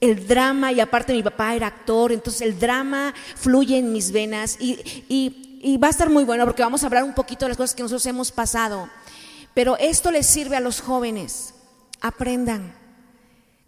[0.00, 4.56] el drama, y aparte mi papá era actor, entonces el drama fluye en mis venas
[4.60, 4.78] y,
[5.08, 7.56] y, y va a estar muy bueno porque vamos a hablar un poquito de las
[7.56, 8.88] cosas que nosotros hemos pasado.
[9.52, 11.54] Pero esto les sirve a los jóvenes.
[12.00, 12.85] Aprendan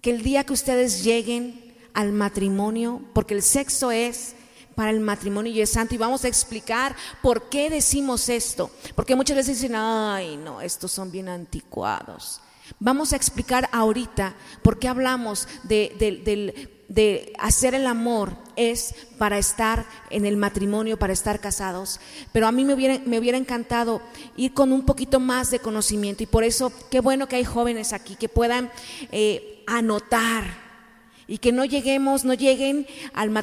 [0.01, 4.35] que el día que ustedes lleguen al matrimonio, porque el sexo es
[4.75, 9.17] para el matrimonio y es santo, y vamos a explicar por qué decimos esto, porque
[9.17, 12.41] muchas veces dicen, ay, no, estos son bien anticuados.
[12.79, 15.97] Vamos a explicar ahorita por qué hablamos de,
[16.89, 21.99] de, hacer el amor es para estar en el matrimonio, para estar casados.
[22.31, 24.01] Pero a mí me hubiera, me hubiera encantado
[24.37, 27.93] ir con un poquito más de conocimiento y por eso qué bueno que hay jóvenes
[27.93, 28.71] aquí que puedan...
[29.11, 30.45] Eh, anotar
[31.27, 33.37] y que no lleguemos, no lleguen al,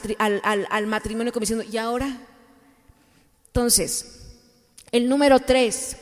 [0.69, 2.17] al, matrimonio como diciendo, ¿y ahora?
[3.47, 4.23] Entonces,
[4.91, 5.97] el número tres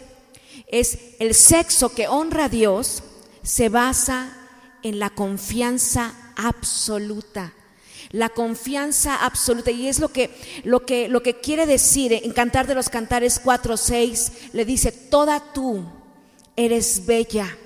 [0.68, 3.04] es el sexo que honra a Dios
[3.44, 4.34] se basa
[4.82, 7.54] en la confianza absoluta.
[8.12, 9.72] La confianza absoluta.
[9.72, 10.30] Y es lo que,
[10.64, 14.92] lo que, lo que quiere decir en Cantar de los Cantares 4, 6, le dice,
[14.92, 15.84] toda tú
[16.56, 17.58] eres bella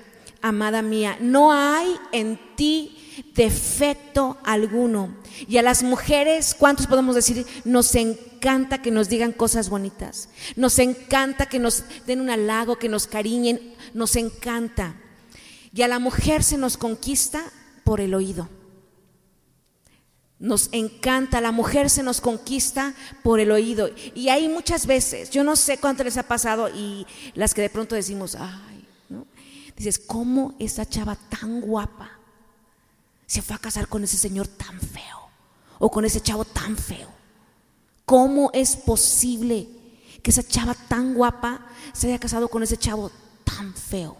[0.42, 5.16] amada mía, no hay en ti defecto alguno.
[5.46, 7.46] Y a las mujeres, ¿cuántos podemos decir?
[7.64, 10.28] Nos encanta que nos digan cosas bonitas.
[10.56, 13.74] Nos encanta que nos den un halago, que nos cariñen.
[13.94, 14.94] Nos encanta.
[15.72, 17.44] Y a la mujer se nos conquista
[17.84, 18.48] por el oído.
[20.38, 23.90] Nos encanta, la mujer se nos conquista por el oído.
[24.14, 27.70] Y hay muchas veces, yo no sé cuánto les ha pasado y las que de
[27.70, 28.77] pronto decimos, ay,
[29.78, 32.10] Dices, ¿cómo esa chava tan guapa
[33.26, 35.30] se fue a casar con ese señor tan feo?
[35.78, 37.08] O con ese chavo tan feo.
[38.04, 39.68] ¿Cómo es posible
[40.20, 43.12] que esa chava tan guapa se haya casado con ese chavo
[43.44, 44.16] tan feo?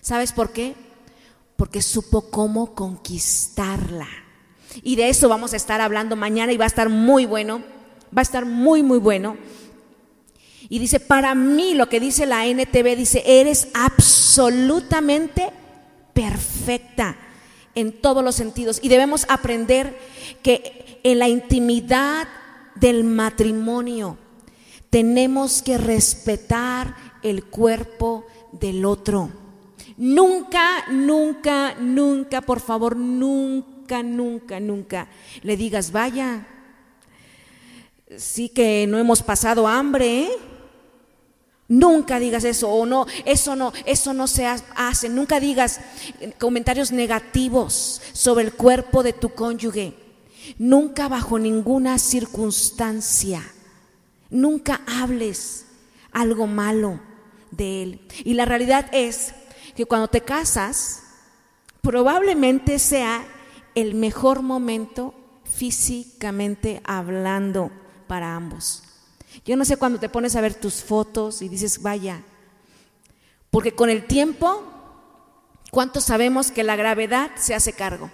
[0.00, 0.74] ¿Sabes por qué?
[1.56, 4.08] Porque supo cómo conquistarla.
[4.82, 7.58] Y de eso vamos a estar hablando mañana y va a estar muy bueno.
[8.16, 9.36] Va a estar muy, muy bueno.
[10.70, 15.50] Y dice, para mí lo que dice la NTV, dice, eres absolutamente
[16.14, 17.16] perfecta
[17.74, 18.78] en todos los sentidos.
[18.80, 19.98] Y debemos aprender
[20.44, 22.28] que en la intimidad
[22.76, 24.16] del matrimonio
[24.90, 26.94] tenemos que respetar
[27.24, 29.28] el cuerpo del otro.
[29.96, 35.08] Nunca, nunca, nunca, por favor, nunca, nunca, nunca
[35.42, 36.46] le digas, vaya,
[38.16, 40.30] sí que no hemos pasado hambre, ¿eh?
[41.70, 45.08] Nunca digas eso o no, eso no, eso no se hace.
[45.08, 45.80] Nunca digas
[46.40, 49.94] comentarios negativos sobre el cuerpo de tu cónyuge.
[50.58, 53.44] Nunca bajo ninguna circunstancia.
[54.30, 55.66] Nunca hables
[56.10, 56.98] algo malo
[57.52, 58.00] de él.
[58.24, 59.32] Y la realidad es
[59.76, 61.04] que cuando te casas,
[61.82, 63.24] probablemente sea
[63.76, 65.14] el mejor momento
[65.44, 67.70] físicamente hablando
[68.08, 68.82] para ambos.
[69.44, 72.22] Yo no sé cuando te pones a ver tus fotos y dices, vaya,
[73.50, 74.64] porque con el tiempo,
[75.70, 78.10] ¿cuántos sabemos que la gravedad se hace cargo?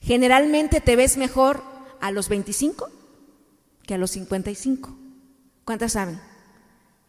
[0.00, 1.62] Generalmente te ves mejor
[2.00, 2.90] a los 25
[3.86, 4.96] que a los 55.
[5.64, 6.20] ¿Cuántas saben?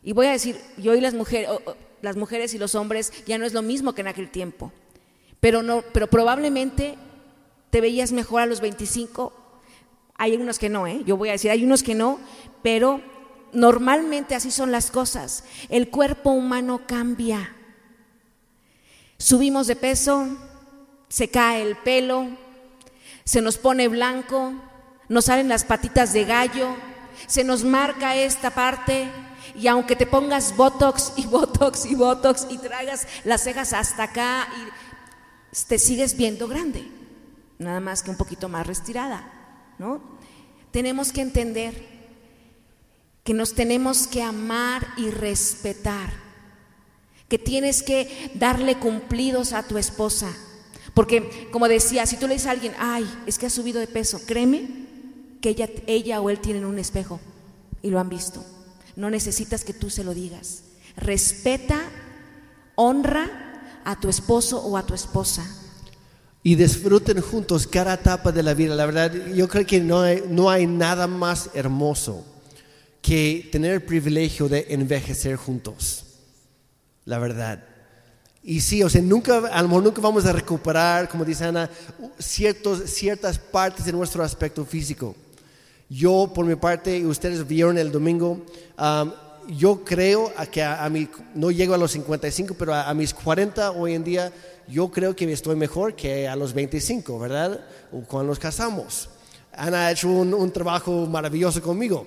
[0.04, 1.50] Y voy a decir, yo y las mujeres,
[2.02, 4.72] las mujeres y los hombres ya no es lo mismo que en aquel tiempo.
[5.40, 6.96] Pero, no, pero probablemente
[7.70, 9.34] te veías mejor a los 25
[10.18, 11.02] hay unos que no, ¿eh?
[11.06, 12.20] yo voy a decir, hay unos que no,
[12.64, 13.02] pero
[13.52, 15.44] normalmente así son las cosas.
[15.70, 17.54] El cuerpo humano cambia.
[19.18, 20.28] Subimos de peso,
[21.10, 22.28] se cae el pelo,
[23.24, 24.54] se nos pone blanco,
[25.10, 26.76] nos salen las patitas de gallo,
[27.28, 29.10] se nos marca esta parte
[29.56, 34.48] y aunque te pongas botox y botox y botox y traigas las cejas hasta acá
[34.58, 36.90] y te sigues viendo grande,
[37.58, 39.35] nada más que un poquito más retirada,
[39.78, 40.02] ¿no?
[40.72, 41.96] Tenemos que entender
[43.24, 46.14] que nos tenemos que amar y respetar,
[47.28, 50.32] que tienes que darle cumplidos a tu esposa.
[50.94, 53.88] Porque, como decía, si tú le dices a alguien, ay, es que ha subido de
[53.88, 54.68] peso, créeme
[55.42, 57.20] que ella, ella o él tienen un espejo
[57.82, 58.46] y lo han visto.
[58.96, 60.64] No necesitas que tú se lo digas.
[60.96, 61.82] Respeta,
[62.76, 65.46] honra a tu esposo o a tu esposa.
[66.46, 68.76] Y disfruten juntos cada etapa de la vida.
[68.76, 72.24] La verdad, yo creo que no hay, no hay nada más hermoso
[73.02, 76.06] que tener el privilegio de envejecer juntos.
[77.06, 77.64] La verdad.
[78.44, 81.68] Y sí, o sea, nunca, a lo mejor nunca vamos a recuperar, como dice Ana,
[82.20, 85.16] ciertos, ciertas partes de nuestro aspecto físico.
[85.90, 88.46] Yo, por mi parte, y ustedes vieron el domingo,
[89.48, 93.96] yo creo que a, mí, no llego a los 55, pero a, mis 40 hoy
[93.96, 94.32] en día,
[94.68, 97.62] yo creo que estoy mejor que a los 25, ¿verdad?
[98.08, 99.10] Cuando nos casamos.
[99.52, 102.06] Ana ha hecho un, un trabajo maravilloso conmigo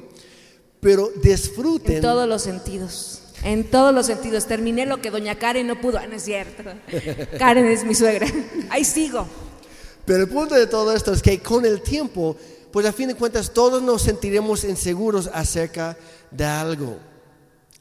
[0.80, 1.96] pero disfruten.
[1.96, 3.22] En todos los sentidos.
[3.42, 4.46] En todos los sentidos.
[4.46, 5.98] Terminé lo que doña Karen no pudo.
[5.98, 6.62] Ah, no es cierto.
[7.38, 8.26] Karen es mi suegra.
[8.70, 9.26] Ahí sigo.
[10.04, 12.36] Pero el punto de todo esto es que con el tiempo,
[12.72, 15.96] pues a fin de cuentas todos nos sentiremos inseguros acerca
[16.30, 16.98] de algo.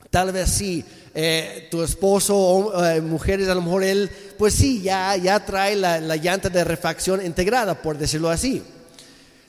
[0.09, 0.83] Tal vez sí,
[1.13, 5.75] eh, tu esposo o eh, mujeres, a lo mejor él, pues sí, ya, ya trae
[5.75, 8.63] la, la llanta de refacción integrada, por decirlo así.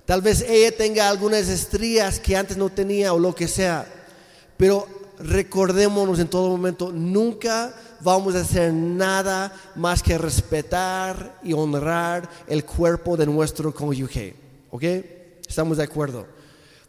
[0.05, 3.87] Tal vez ella tenga algunas estrías que antes no tenía o lo que sea.
[4.57, 4.89] Pero
[5.19, 12.65] recordémonos en todo momento, nunca vamos a hacer nada más que respetar y honrar el
[12.65, 14.35] cuerpo de nuestro cónyuge.
[14.71, 14.85] ¿Ok?
[15.47, 16.27] ¿Estamos de acuerdo?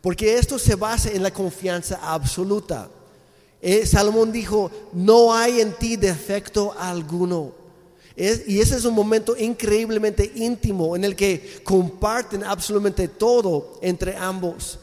[0.01, 2.89] Porque esto se basa en la confianza absoluta.
[3.61, 7.59] Eh, Salomón dijo, no hay en ti defecto alguno
[8.19, 14.77] y ese es un momento increíblemente íntimo en el que comparten absolutamente todo entre ambos.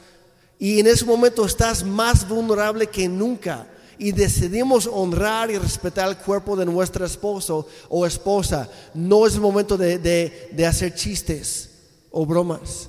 [0.58, 3.66] Y en ese momento estás más vulnerable que nunca.
[3.98, 8.70] Y decidimos honrar y respetar el cuerpo de nuestro esposo o esposa.
[8.94, 11.70] No es el momento de, hacer chistes
[12.10, 12.88] o bromas.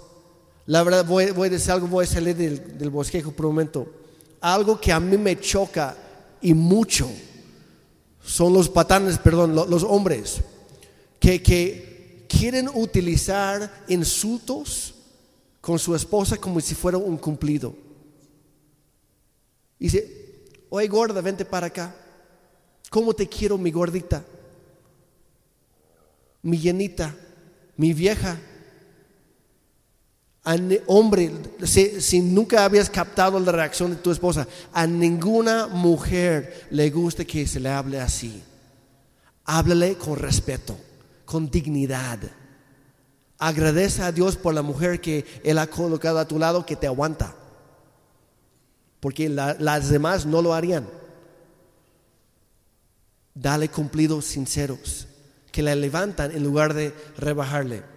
[0.65, 3.85] La verdad, voy, a decir algo, voy a salir del, bosquejo por un momento.
[4.41, 5.95] Algo que a mí me choca
[6.41, 7.09] y mucho
[8.23, 10.41] son los patanes, perdón, los hombres,
[11.19, 14.93] que, que quieren utilizar insultos
[15.61, 17.73] con su esposa como si fuera un cumplido.
[19.79, 21.95] Dice, oye gorda, vente para acá.
[22.89, 24.23] ¿Cómo te quiero, mi gordita?
[26.41, 27.15] Mi llenita,
[27.75, 28.39] mi vieja
[30.85, 31.31] hombre,
[31.63, 37.45] si, nunca habías captado la reacción de tu esposa, a ninguna mujer le gusta que
[37.45, 38.41] se le hable así.
[39.43, 40.77] Háblale con respeto,
[41.25, 42.19] con dignidad.
[43.37, 46.87] Agradece a Dios por la mujer que Él ha colocado a tu lado que te
[46.87, 47.35] aguanta.
[48.99, 50.87] Porque las demás no lo harían.
[53.35, 55.07] Dale cumplidos sinceros
[55.51, 57.96] que la levantan en lugar de rebajarle.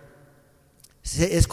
[1.19, 1.49] Es,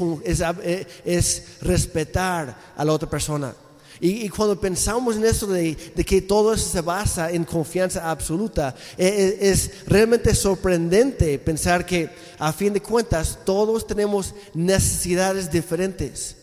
[0.64, 3.54] eh, es, respetar a la otra persona.
[4.00, 9.08] Y, cuando pensamos en eso de, que todo eso se basa en confianza absoluta, e,
[9.08, 16.36] e, es, realmente sorprendente pensar que a fin de cuentas todos tenemos necesidades diferentes.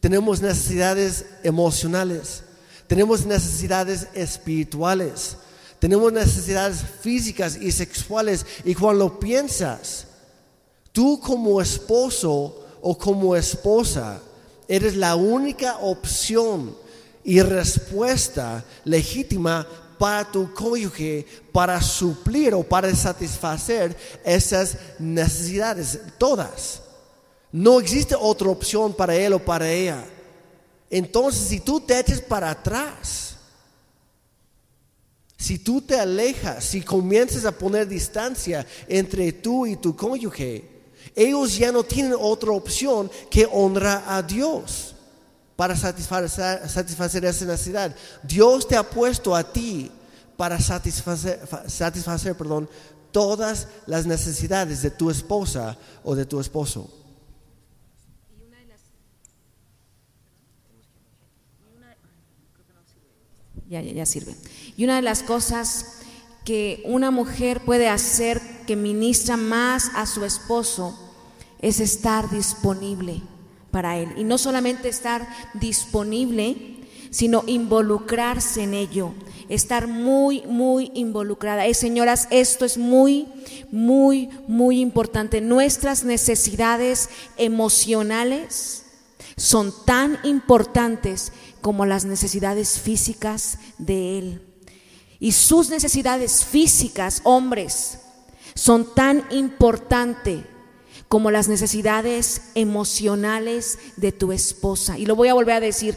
[0.00, 2.42] Tenemos necesidades emocionales,
[2.86, 5.36] tenemos necesidades espirituales,
[5.78, 8.46] tenemos necesidades físicas y sexuales.
[8.64, 10.06] Y cuando piensas,
[10.96, 14.18] Tú como esposo o como esposa
[14.66, 16.74] eres la única opción
[17.22, 19.66] y respuesta legítima
[19.98, 23.94] para tu cónyuge para suplir o para satisfacer
[24.24, 26.80] esas necesidades, todas.
[27.52, 30.02] No existe otra opción para él o para ella.
[30.88, 33.36] Entonces, si tú te eches para atrás,
[35.36, 40.75] si tú te alejas, si comienzas a poner distancia entre tú y tu cónyuge,
[41.14, 44.94] ellos ya no tienen otra opción que honrar a Dios
[45.56, 47.94] para satisfacer, satisfacer esa necesidad.
[48.22, 49.90] Dios te ha puesto a ti
[50.36, 52.68] para satisfacer, satisfacer perdón,
[53.10, 56.90] todas las necesidades de tu esposa o de tu esposo.
[63.68, 64.36] Ya, ya, ya sirve.
[64.76, 65.86] Y una de las cosas
[66.44, 70.98] que una mujer puede hacer que ministra más a su esposo
[71.60, 73.22] es estar disponible
[73.70, 74.12] para Él.
[74.16, 76.76] Y no solamente estar disponible,
[77.10, 79.12] sino involucrarse en ello,
[79.48, 81.66] estar muy, muy involucrada.
[81.66, 83.28] Eh, señoras, esto es muy,
[83.70, 85.40] muy, muy importante.
[85.40, 88.84] Nuestras necesidades emocionales
[89.36, 94.42] son tan importantes como las necesidades físicas de Él.
[95.18, 97.98] Y sus necesidades físicas, hombres,
[98.56, 100.44] son tan importantes
[101.08, 104.98] como las necesidades emocionales de tu esposa.
[104.98, 105.96] Y lo voy a volver a decir,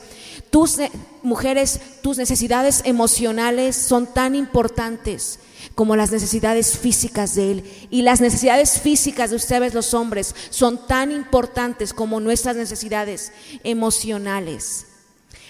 [0.52, 0.78] tus
[1.24, 5.40] mujeres, tus necesidades emocionales son tan importantes
[5.74, 7.88] como las necesidades físicas de Él.
[7.90, 13.32] Y las necesidades físicas de ustedes los hombres son tan importantes como nuestras necesidades
[13.64, 14.86] emocionales.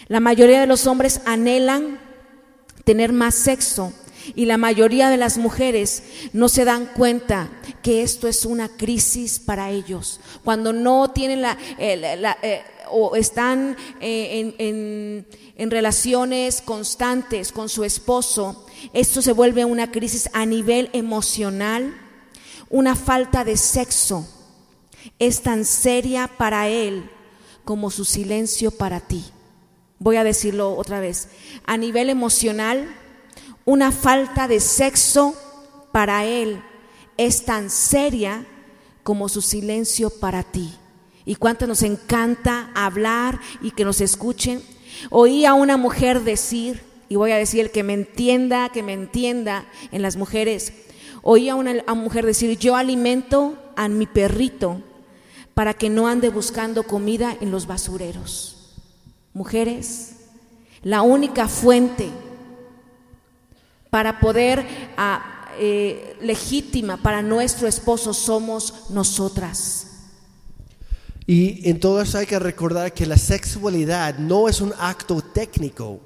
[0.08, 2.00] La mayoría de los hombres anhelan
[2.86, 3.94] tener más sexo
[4.36, 6.04] y la mayoría de las mujeres
[6.34, 7.50] no se dan cuenta
[7.82, 10.20] que esto es una crisis para ellos.
[10.44, 15.26] Cuando no tienen la, eh, eh, o están eh, en,
[15.56, 21.96] en relaciones constantes con su esposo, esto se vuelve una crisis a nivel emocional,
[22.70, 24.28] una falta de sexo.
[25.18, 27.10] Es tan seria para él
[27.64, 29.24] como su silencio para ti.
[30.00, 31.28] Voy a decirlo otra vez.
[31.66, 32.88] A nivel emocional,
[33.70, 35.36] una falta de sexo
[35.92, 36.60] para él
[37.18, 38.48] es tan seria
[39.04, 40.74] como su silencio para ti.
[41.24, 44.64] Y cuánto nos encanta hablar y que nos escuchen.
[45.12, 48.94] Oí a una mujer decir, y voy a decir el que me entienda, que me
[48.94, 50.74] entienda en las mujeres,
[51.22, 54.82] oí a una mujer decir, yo alimento a mi perrito
[55.54, 58.74] para que no ande buscando comida en los basureros.
[59.36, 60.16] Mujeres,
[60.82, 62.10] la única fuente
[63.90, 64.66] para poder
[64.98, 69.88] ah, eh, legítima para nuestro esposo somos nosotras.
[71.26, 76.00] Y en todo eso hay que recordar que la sexualidad no es un acto técnico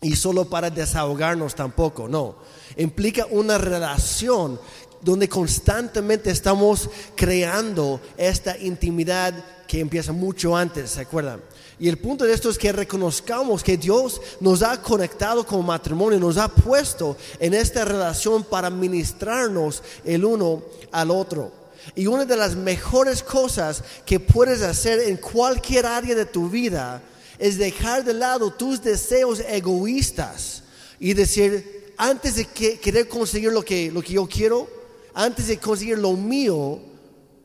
[0.00, 2.36] y solo para desahogarnos tampoco, no.
[2.76, 4.58] Implica una relación
[5.02, 9.34] donde constantemente estamos creando esta intimidad
[9.66, 11.40] que empieza mucho antes, ¿se acuerdan?
[11.80, 16.20] Y el punto de esto es que reconozcamos que Dios nos ha conectado como matrimonio,
[16.20, 20.62] nos ha puesto en esta relación para ministrarnos el uno
[20.92, 21.50] al otro.
[21.94, 27.02] Y una de las mejores cosas que puedes hacer en cualquier área de tu vida
[27.38, 30.62] es dejar de lado tus deseos egoístas
[30.98, 34.68] y decir, antes de querer conseguir lo que, lo que yo quiero,
[35.14, 36.78] antes de conseguir lo mío,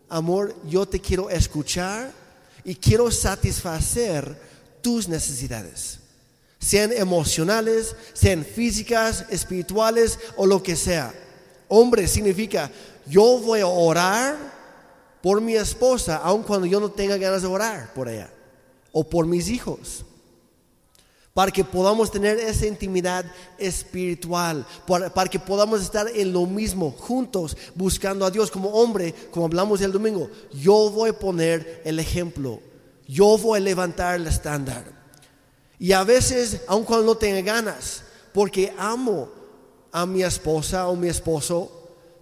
[0.09, 2.24] amor, yo te quiero escuchar
[2.65, 4.35] y quiero satisfacer
[4.81, 5.99] tus necesidades,
[6.59, 11.13] sean emocionales, sean físicas, espirituales o lo que sea.
[11.67, 12.71] Hombre significa,
[13.07, 14.35] yo voy a orar
[15.21, 18.29] por mi esposa, aun cuando yo no tenga ganas de orar por ella,
[18.91, 20.03] o por mis hijos
[21.35, 23.25] para que podamos tener esa intimidad
[23.57, 29.45] espiritual, para, que podamos estar en lo mismo, juntos, buscando a Dios como hombre, como
[29.45, 30.29] hablamos el domingo.
[30.53, 32.61] Yo voy a poner el ejemplo,
[33.05, 34.85] yo voy a levantar el estándar.
[35.77, 39.27] Y a veces, aun cuando no tenga ganas, porque amo
[39.91, 41.69] a mi esposa o mi esposo,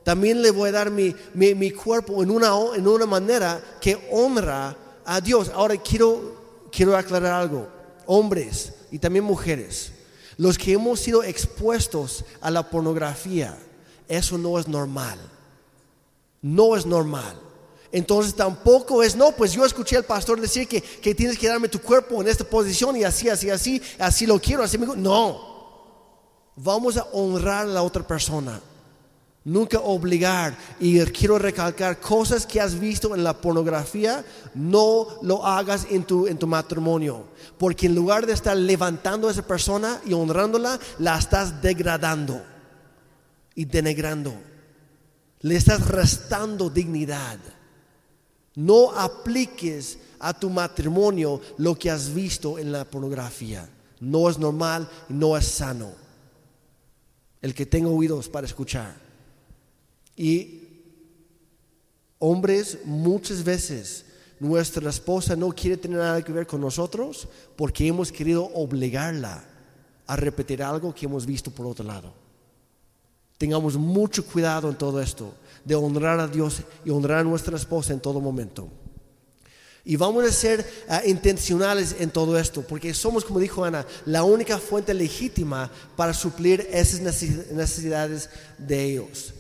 [0.04, 4.10] también le voy a dar mi, mi, mi cuerpo en una, en una manera que
[4.12, 5.52] honra a Dios.
[5.54, 7.68] Ahora quiero, quiero aclarar algo,
[8.08, 9.92] hombres y también mujeres,
[10.38, 13.58] los que hemos sido expuestos a la pornografía,
[14.08, 15.18] eso no es normal.
[16.44, 17.36] No es normal.
[17.92, 21.70] Entonces tampoco es, no, pues yo escuché al pastor decir que, que tienes que darme
[21.70, 25.42] tu cuerpo en esta posición y así, así, así, así lo quiero, así me No,
[26.56, 28.62] vamos a honrar a la otra persona.
[29.46, 30.58] Nunca obligar.
[30.80, 34.24] Y quiero recalcar, cosas que has visto en la pornografía,
[34.54, 37.26] no lo hagas en tu, en tu matrimonio.
[37.58, 42.42] Porque en lugar de estar levantando a esa persona y honrándola, la estás degradando
[43.54, 44.34] y denegrando.
[45.42, 47.38] Le estás restando dignidad.
[48.56, 53.68] No apliques a tu matrimonio lo que has visto en la pornografía.
[54.00, 55.92] No es normal, no es sano.
[57.42, 59.03] El que tenga oídos para escuchar.
[60.16, 60.62] Y
[62.20, 64.06] hombres, muchas veces
[64.40, 69.44] nuestra esposa no quiere tener nada que ver con nosotros porque hemos querido obligarla
[70.06, 72.14] a repetir algo que hemos visto por otro lado.
[73.38, 75.34] Tengamos mucho cuidado en todo esto,
[75.66, 78.70] de honrar a Dios y honrar a nuestra esposa en todo momento.
[79.86, 84.24] Y vamos a ser ah, intencionales en todo esto, porque somos, como dijo Ana, la
[84.24, 89.34] única fuente legítima para suplir esas necesidades de ellos.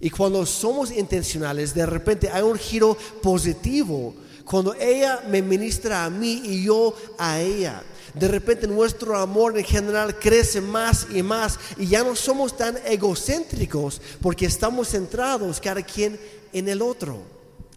[0.00, 4.14] Y cuando somos intencionales, de repente hay un giro positivo.
[4.44, 7.82] Cuando ella me ministra a mí y yo a ella.
[8.14, 12.76] de repente nuestro amor en general crece más y más y ya no somos tan
[12.86, 16.18] egocéntricos porque estamos centrados cada quien
[16.52, 17.18] en el otro.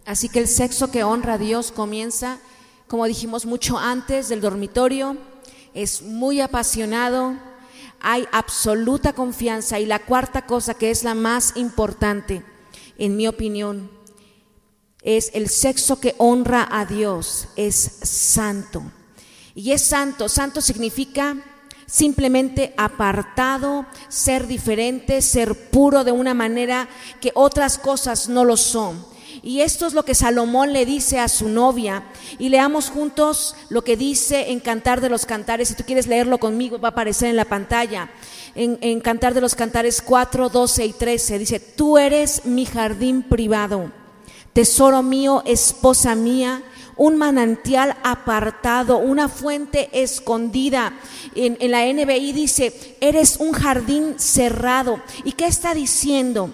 [0.04, 2.38] Así que el sexo que honra a Dios comienza,
[2.88, 5.16] como dijimos mucho antes del dormitorio,
[5.74, 7.36] es muy apasionado,
[8.02, 12.44] hay absoluta confianza y la cuarta cosa que es la más importante,
[12.98, 13.90] en mi opinión,
[15.02, 18.82] es el sexo que honra a Dios, es santo.
[19.54, 21.36] Y es santo, santo significa
[21.86, 26.88] simplemente apartado, ser diferente, ser puro de una manera
[27.20, 29.04] que otras cosas no lo son.
[29.42, 32.04] Y esto es lo que Salomón le dice a su novia.
[32.38, 35.68] Y leamos juntos lo que dice en Cantar de los Cantares.
[35.68, 38.10] Si tú quieres leerlo conmigo, va a aparecer en la pantalla.
[38.54, 43.22] En, en Cantar de los Cantares 4, 12 y 13 dice, tú eres mi jardín
[43.22, 43.90] privado
[44.52, 46.62] tesoro mío, esposa mía,
[46.96, 50.92] un manantial apartado, una fuente escondida.
[51.34, 55.00] En, la NBI dice, eres un jardín cerrado.
[55.24, 56.50] ¿Y qué está diciendo?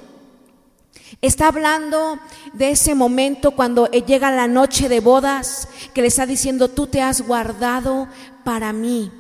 [1.21, 2.19] Está hablando
[2.53, 7.03] de ese momento cuando llega la noche de bodas, que le está diciendo, tú te
[7.03, 8.09] has guardado
[8.45, 9.11] para mí.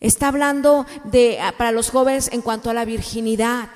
[0.00, 3.68] Está hablando de para los jóvenes en cuanto a la virginidad.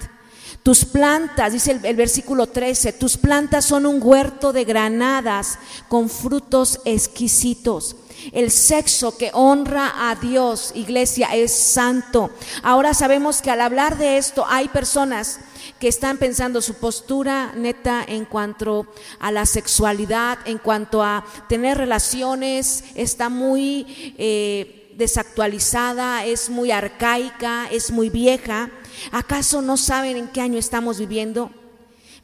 [0.68, 5.58] Tus plantas, dice el, versículo 13, tus plantas son un huerto de granadas
[5.88, 7.96] con frutos exquisitos.
[8.32, 12.28] El sexo que honra a Dios, iglesia, es santo.
[12.62, 15.40] Ahora sabemos que al hablar de esto hay personas
[15.80, 18.88] que están pensando su postura neta en cuanto
[19.20, 27.68] a la sexualidad, en cuanto a tener relaciones, está muy eh, desactualizada, es muy arcaica,
[27.70, 28.68] es muy vieja.
[29.12, 31.50] ¿Acaso no saben en qué año estamos viviendo?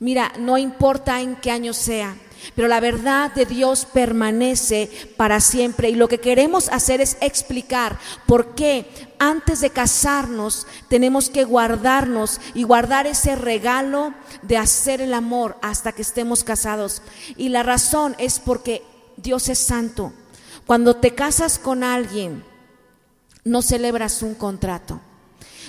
[0.01, 2.16] Mira, no importa en qué año sea,
[2.55, 7.99] pero la verdad de Dios permanece para siempre y lo que queremos hacer es explicar
[8.27, 8.87] por qué
[9.18, 14.12] antes de casarnos tenemos que guardarnos y guardar ese regalo
[14.43, 17.01] de hacer el amor hasta que estemos casados.
[17.37, 18.83] Y la razón es porque
[19.16, 20.12] Dios es santo.
[20.66, 22.45] Cuando te casas con alguien,
[23.45, 25.01] no celebras un contrato.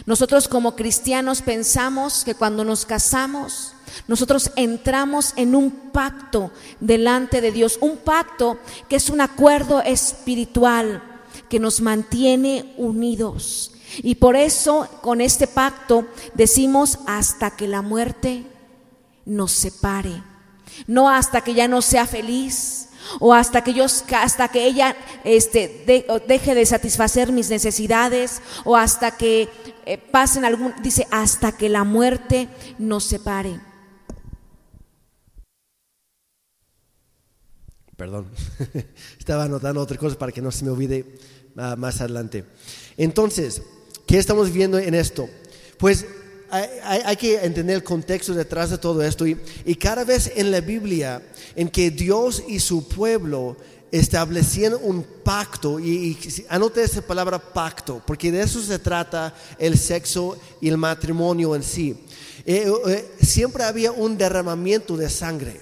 [0.06, 3.74] Nosotros como cristianos pensamos que cuando nos casamos,
[4.08, 11.02] nosotros entramos en un pacto delante de Dios, un pacto que es un acuerdo espiritual
[11.50, 13.72] que nos mantiene unidos.
[14.00, 18.46] Y por eso con este pacto decimos hasta que la muerte
[19.26, 20.22] nos separe,
[20.88, 22.85] no hasta que ya no sea feliz,
[23.20, 25.84] o hasta que yo hasta que ella este,
[26.28, 29.50] deje de satisfacer mis necesidades o hasta que
[29.86, 33.60] eh, pasen algún dice hasta que la muerte nos separe.
[37.96, 38.30] Perdón.
[39.20, 41.18] Estaba anotando otra cosa para que no se me olvide
[41.56, 42.46] ah, más adelante.
[42.98, 43.62] Entonces
[44.06, 45.28] qué estamos viendo en esto
[45.78, 46.06] pues
[46.50, 49.36] hay, que entender el contexto detrás de todo esto y,
[49.76, 51.22] cada vez en la Biblia
[51.56, 53.58] en que Dios y su pueblo
[53.92, 56.18] establecían un pacto, y,
[56.50, 61.64] anote esa palabra pacto, porque de eso se trata el sexo y el matrimonio en
[61.64, 61.96] sí.
[62.46, 65.62] Eh, eh, siempre había un derramamiento de sangre.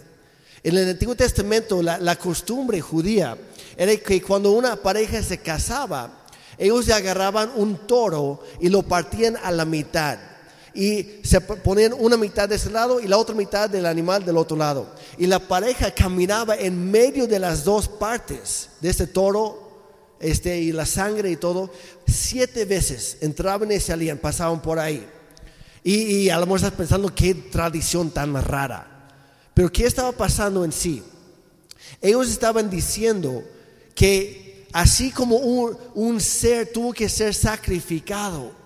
[0.63, 3.37] En el Antiguo Testamento la, la costumbre judía
[3.77, 6.25] era que cuando una pareja se casaba,
[6.57, 10.32] ellos agarraban un toro y lo partían a la mitad
[10.73, 14.37] y se ponían una mitad de ese lado y la otra mitad del animal del
[14.37, 14.87] otro lado.
[15.17, 19.63] Y la pareja caminaba en medio de las dos partes de este toro
[20.19, 21.69] este, y la sangre y todo.
[22.07, 25.07] Siete veces entraban y salían, pasaban por ahí.
[25.83, 29.11] Y, y a lo mejor estás pensando qué tradición tan rara.
[29.53, 31.03] Pero ¿qué estaba pasando en sí?
[32.01, 33.43] Ellos estaban diciendo
[33.93, 38.62] que así como un, un ser tuvo que ser sacrificado,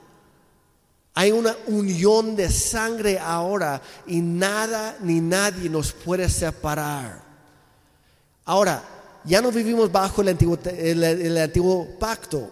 [1.18, 7.24] hay una unión de sangre ahora y nada ni nadie nos puede separar.
[8.46, 8.84] Ahora,
[9.24, 12.52] ya no vivimos bajo el antiguo, pacto.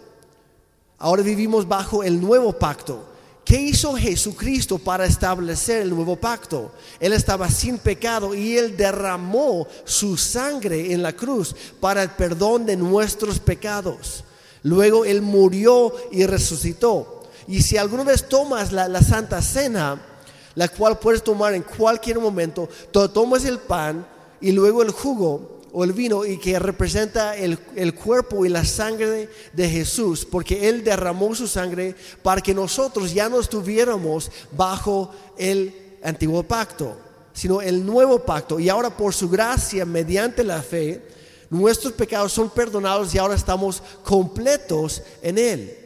[0.97, 3.05] Ahora vivimos bajo el nuevo pacto.
[3.45, 6.71] ¿Qué hizo Jesucristo para establecer el nuevo pacto?
[6.99, 12.65] Él estaba sin pecado y Él derramó su sangre en la cruz para el perdón
[12.65, 14.23] de nuestros pecados.
[14.63, 17.14] Luego Él murió y resucitó.
[17.47, 20.01] Y si alguna vez tomas la, Santa Cena,
[20.55, 22.67] la cual puedes tomar en cualquier momento,
[23.13, 24.05] tomas el pan
[24.41, 27.59] y luego el jugo o el vino y que representa el,
[27.93, 33.29] cuerpo y la sangre de, Jesús, porque Él derramó su sangre para que nosotros ya
[33.29, 36.97] no estuviéramos bajo el antiguo pacto,
[37.33, 38.59] sino el nuevo pacto.
[38.59, 41.15] Y ahora por su gracia, mediante la fe,
[41.49, 45.77] Nuestros pecados son perdonados y ahora estamos completos en Él.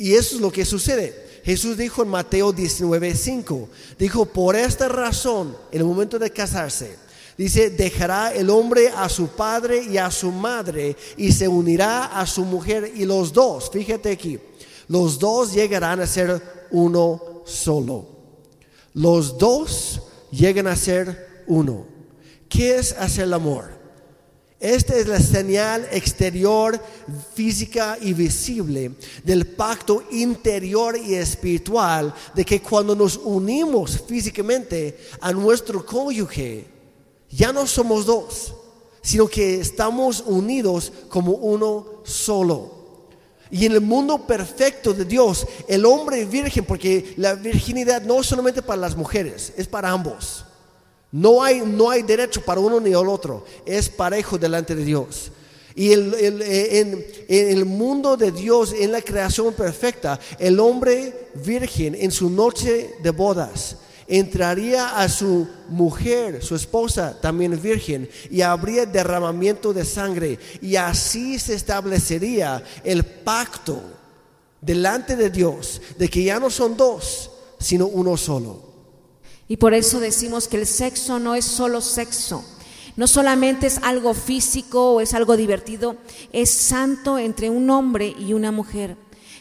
[0.00, 1.42] Y eso es lo que sucede.
[1.44, 6.96] Jesús dijo en Mateo 19:5, dijo, por esta razón, en el momento de casarse,
[7.36, 12.26] dice, dejará el hombre a su padre y a su madre y se unirá a
[12.26, 14.38] su mujer y los dos, fíjate aquí,
[14.88, 18.06] los dos llegarán a ser uno solo.
[18.94, 21.84] Los dos llegan a ser uno.
[22.48, 23.79] ¿Qué es hacer el amor?
[24.60, 26.78] Esta es la señal exterior,
[27.34, 28.92] física y visible
[29.24, 36.66] del pacto interior y espiritual de que cuando nos unimos físicamente a nuestro cónyuge,
[37.30, 38.52] ya no somos dos,
[39.00, 42.80] sino que estamos unidos como uno solo.
[43.50, 48.26] Y en el mundo perfecto de Dios, el hombre virgen, porque la virginidad no es
[48.26, 50.44] solamente para las mujeres, es para ambos.
[51.12, 55.32] No hay, no hay derecho para uno ni el otro, es parejo delante de Dios.
[55.74, 61.94] Y eh, en, en, el mundo de Dios, en la creación perfecta, el hombre virgen
[61.94, 63.76] en su noche de bodas
[64.10, 70.38] entraría a su mujer, su esposa también virgen, y habría derramamiento de sangre.
[70.60, 73.80] Y así se establecería el pacto
[74.60, 78.69] delante de Dios de que ya no son dos, sino uno solo.
[79.50, 82.44] Y por eso decimos que el sexo no es solo sexo.
[82.94, 85.96] No solamente es algo físico o es algo divertido,
[86.32, 88.96] es santo entre un hombre y una mujer.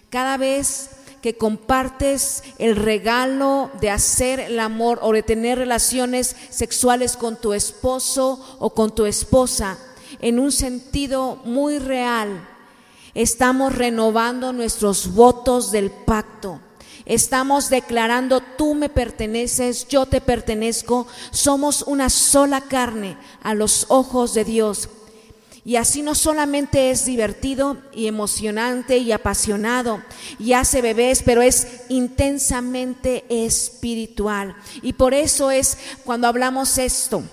[0.09, 0.89] Cada vez
[1.21, 7.53] que compartes el regalo de hacer el amor o de tener relaciones sexuales con tu
[7.53, 9.77] esposo o con tu esposa,
[10.21, 12.49] en un sentido muy real,
[13.13, 16.61] estamos renovando nuestros votos del pacto.
[17.09, 24.35] Estamos declarando, tú me perteneces, yo te pertenezco, somos una sola carne a los ojos
[24.35, 24.89] de Dios.
[25.65, 30.03] Y así no solamente es divertido y emocionante y apasionado
[30.37, 34.55] y hace bebés, pero es intensamente espiritual.
[34.83, 37.23] Y por eso es cuando hablamos esto.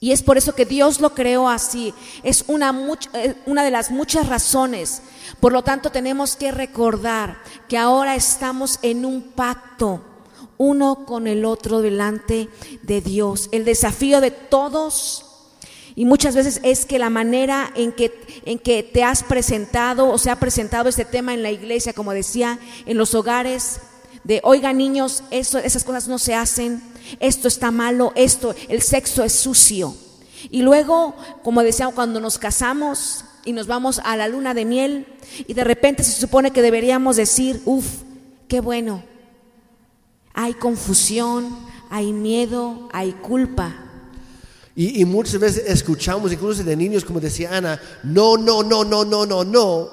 [0.00, 1.94] Y es por eso que Dios lo creó así.
[2.22, 2.74] Es una,
[3.14, 5.00] eh, una de las muchas razones
[5.40, 10.02] por lo tanto, tenemos que recordar que ahora estamos en un pacto
[10.58, 12.48] uno con el otro delante
[12.82, 13.48] de Dios.
[13.52, 15.26] El desafío de todos
[15.94, 20.18] y muchas veces es que la manera en que, en que te has presentado o
[20.18, 23.80] se ha presentado este tema en la iglesia, como decía, en los hogares,
[24.22, 26.82] de, oiga niños, eso, esas cosas no se hacen,
[27.18, 29.94] esto está malo, esto, el sexo es sucio.
[30.50, 35.06] Y luego, como decía, cuando nos casamos, y nos vamos a la luna de miel
[35.46, 37.86] y de repente se supone que deberíamos decir, uff,
[38.48, 39.02] qué bueno.
[40.34, 41.56] Hay confusión,
[41.88, 43.84] hay miedo, hay culpa.
[44.74, 49.24] Y, muchas veces escuchamos, incluso de niños, como decía Ana, no, no, no, no, no,
[49.24, 49.90] no, no.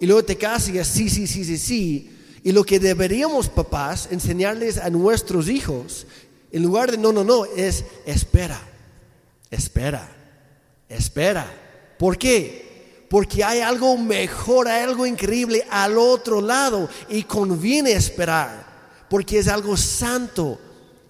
[0.00, 2.10] Y luego te casas y es sí, sí, sí, sí, sí.
[2.42, 6.08] Y lo que deberíamos, papás, enseñarles a nuestros hijos,
[6.50, 8.60] en lugar de no, no, no, es espera,
[9.50, 10.08] espera,
[10.88, 11.46] espera.
[11.96, 12.65] ¿Por qué?
[13.08, 18.66] Porque hay algo mejor, hay algo increíble al otro lado y conviene esperar,
[19.08, 20.58] porque es algo santo,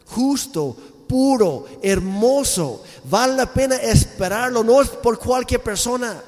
[0.06, 0.76] justo,
[1.08, 2.82] puro, hermoso.
[3.04, 6.22] Vale la pena esperarlo, no es por cualquier persona.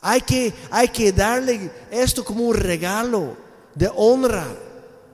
[0.00, 3.36] Hay que, hay que darle esto como un regalo
[3.74, 4.46] de honra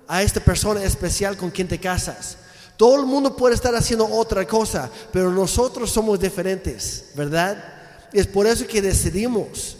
[0.09, 2.39] a esta persona especial con quien te casas.
[2.77, 7.76] Todo el mundo puede estar haciendo otra cosa, pero nosotros somos diferentes, ¿verdad?
[8.13, 9.77] Es por eso que decidimos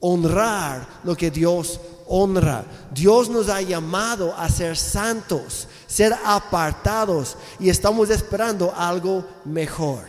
[0.00, 2.64] honrar lo que Dios honra.
[2.92, 10.08] Dios nos ha llamado a ser santos, ser apartados y estamos esperando algo mejor.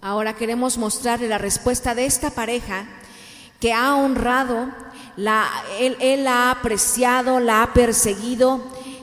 [0.00, 2.86] Ahora queremos mostrarle la respuesta de esta pareja
[3.60, 4.68] que ha honrado,
[5.78, 8.60] él, él la ha apreciado, la ha perseguido,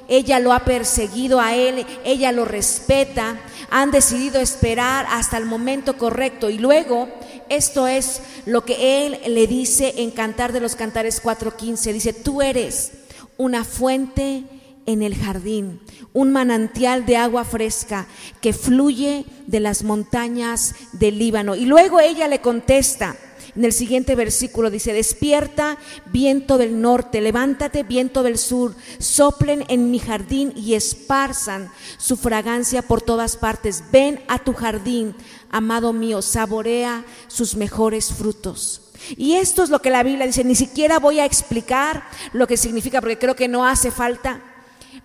[0.08, 3.40] ella lo ha perseguido a él, ella lo respeta,
[3.70, 7.08] han decidido esperar hasta el momento correcto y luego
[7.56, 11.94] esto es lo que él le dice en Cantar de los Cantares 4:15.
[11.94, 12.92] Dice, tú eres
[13.38, 14.44] una fuente
[14.86, 15.80] en el jardín,
[16.14, 18.08] un manantial de agua fresca
[18.42, 21.56] que fluye de las montañas del Líbano.
[21.56, 23.16] Y luego ella le contesta,
[23.56, 29.92] en el siguiente versículo dice, despierta viento del norte, levántate viento del sur, soplen en
[29.92, 33.84] mi jardín y esparzan su fragancia por todas partes.
[33.92, 35.16] Ven a tu jardín,
[35.52, 38.82] amado mío, saborea sus mejores frutos.
[39.18, 42.58] Y esto es lo que la Biblia dice, ni siquiera voy a explicar lo que
[42.58, 44.42] significa porque creo que no hace falta.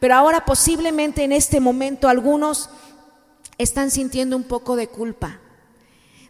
[0.00, 2.70] Pero ahora posiblemente en este momento algunos
[3.58, 5.40] están sintiendo un poco de culpa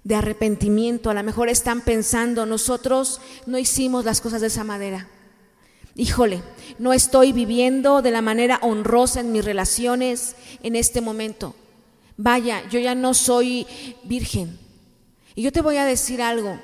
[0.07, 1.11] de arrepentimiento.
[1.11, 5.09] A lo mejor están pensando, nosotros no hicimos las cosas de esa manera.
[5.97, 6.43] Híjole,
[6.79, 11.57] no estoy viviendo de la manera honrosa en mis relaciones en este momento.
[12.17, 13.67] Vaya, yo ya no soy
[14.05, 14.59] virgen.
[15.35, 16.59] Y yo te voy a decir algo,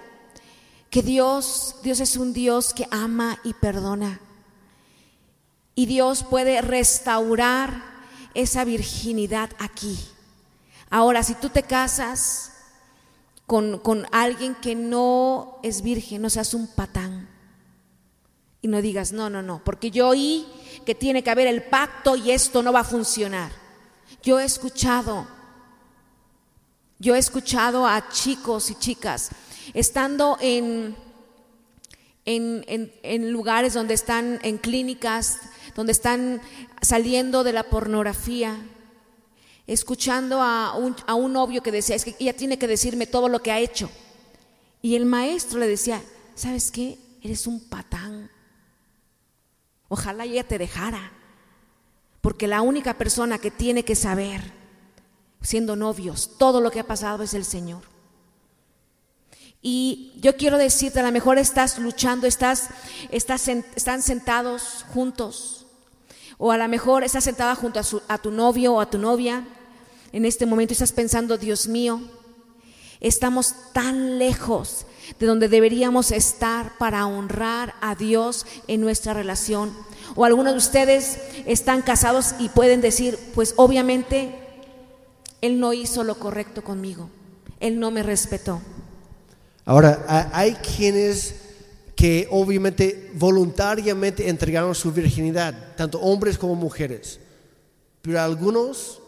[0.91, 4.21] que Dios, Dios es un Dios que ama y perdona.
[5.75, 7.83] Y Dios puede restaurar
[8.35, 9.99] esa virginidad aquí.
[10.91, 12.53] Ahora, si tú te casas
[13.47, 17.29] con, alguien que no es virgen, no seas un patán.
[18.61, 20.47] Y no digas, no, no, no, porque yo oí
[20.87, 23.51] que tiene que haber el pacto y esto no va a funcionar.
[24.23, 25.27] Yo he escuchado,
[27.03, 29.31] yo he escuchado a chicos y chicas
[29.75, 30.95] estando en,
[32.25, 32.65] en,
[33.03, 35.39] en, lugares donde están en clínicas,
[35.75, 36.41] donde están
[36.81, 38.57] saliendo de la pornografía,
[39.67, 43.29] escuchando a un, a un novio que decía, es que ella tiene que decirme todo
[43.29, 43.91] lo que ha hecho.
[44.81, 46.01] Y el maestro le decía,
[46.37, 46.99] ¿sabes qué?
[47.21, 48.31] Eres un patán.
[49.89, 51.11] Ojalá ella te dejara.
[52.21, 54.62] Porque la única persona que tiene que saber,
[55.43, 57.83] siendo novios, todo lo que ha pasado es el Señor.
[59.61, 62.69] Y yo quiero decirte, a lo mejor estás luchando, estás,
[63.11, 65.67] estás están sentados juntos,
[66.39, 69.47] o a lo mejor estás sentada junto a, a tu novio o a tu novia,
[70.13, 72.01] en este momento estás pensando, Dios mío,
[73.01, 74.87] estamos tan lejos
[75.19, 79.73] de donde deberíamos estar para honrar a Dios en nuestra relación.
[80.15, 84.42] O algunos de ustedes están casados y pueden decir, pues obviamente
[85.43, 87.11] Él no hizo lo correcto conmigo,
[87.61, 88.63] Él no me respetó.
[89.67, 91.35] Ahora, hay quienes
[91.95, 97.21] que obviamente voluntariamente entregaron su virginidad, tanto hombres como mujeres,
[98.01, 99.01] pero algunos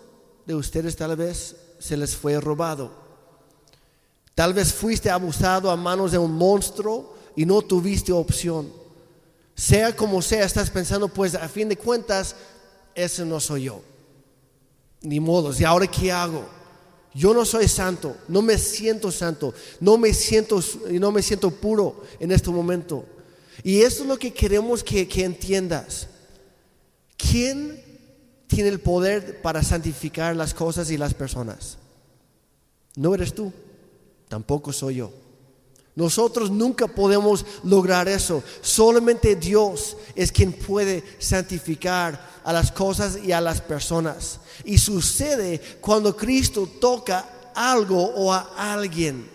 [0.45, 2.93] de ustedes tal vez se les fue robado.
[4.35, 8.73] Tal vez fuiste abusado a manos de un monstruo y no tuviste opción.
[9.55, 12.35] Sea como sea, estás pensando, pues a fin de cuentas,
[12.95, 13.83] ese no soy yo.
[15.05, 16.45] Ni modos, ¿y ahora qué hago?
[17.15, 22.03] Yo no soy santo, no me siento santo, no me siento, no me siento puro
[22.19, 23.07] en este momento.
[23.63, 26.09] Y eso es lo que queremos que, que entiendas.
[27.17, 27.85] ¿Quién
[28.55, 31.79] tiene el poder para santificar las cosas y las personas.
[32.97, 33.53] No eres tú,
[34.29, 35.13] tampoco soy yo.
[35.97, 38.43] Nosotros nunca podemos lograr eso.
[38.61, 44.41] Solamente Dios es quien puede santificar a las cosas y a las personas.
[44.65, 49.29] Y sucede cuando Cristo toca algo o a alguien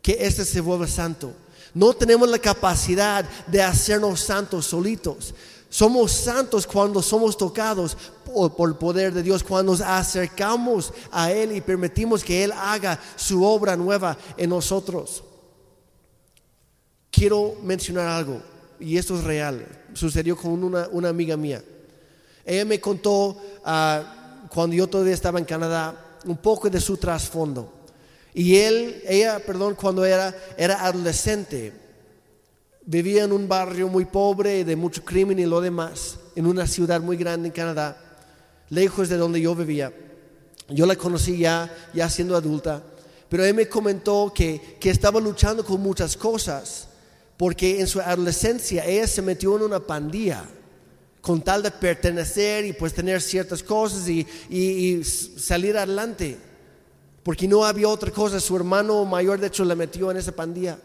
[0.00, 1.32] que éste se vuelve santo.
[1.74, 5.34] No tenemos la capacidad de hacernos santos solitos.
[5.68, 11.56] Somos santos cuando somos tocados por, el poder de Dios, cuando nos acercamos a Él
[11.56, 15.24] y permitimos que Él haga su obra nueva en nosotros.
[17.22, 18.42] Quiero mencionar algo,
[18.80, 19.64] y esto es real,
[19.94, 21.62] sucedió con una, amiga mía.
[22.44, 27.72] Ella me contó ah, cuando yo todavía estaba en Canadá un poco de su trasfondo.
[28.34, 31.72] Y él, ella, perdón, cuando era, era adolescente,
[32.84, 37.00] Vivía en un barrio muy pobre, de mucho crimen y lo demás, en una ciudad
[37.00, 37.96] muy grande en Canadá,
[38.68, 39.92] lejos de donde yo vivía.
[40.68, 42.82] Yo la conocí ya, ya siendo adulta,
[43.28, 46.88] pero él me comentó que, que estaba luchando con muchas cosas,
[47.42, 50.44] porque en su adolescencia ella se metió en una pandilla
[51.20, 56.38] con tal de pertenecer y pues tener ciertas cosas y, salir adelante,
[57.24, 58.38] porque no había otra cosa.
[58.38, 60.78] Su hermano mayor, de hecho, le metió en esa pandilla.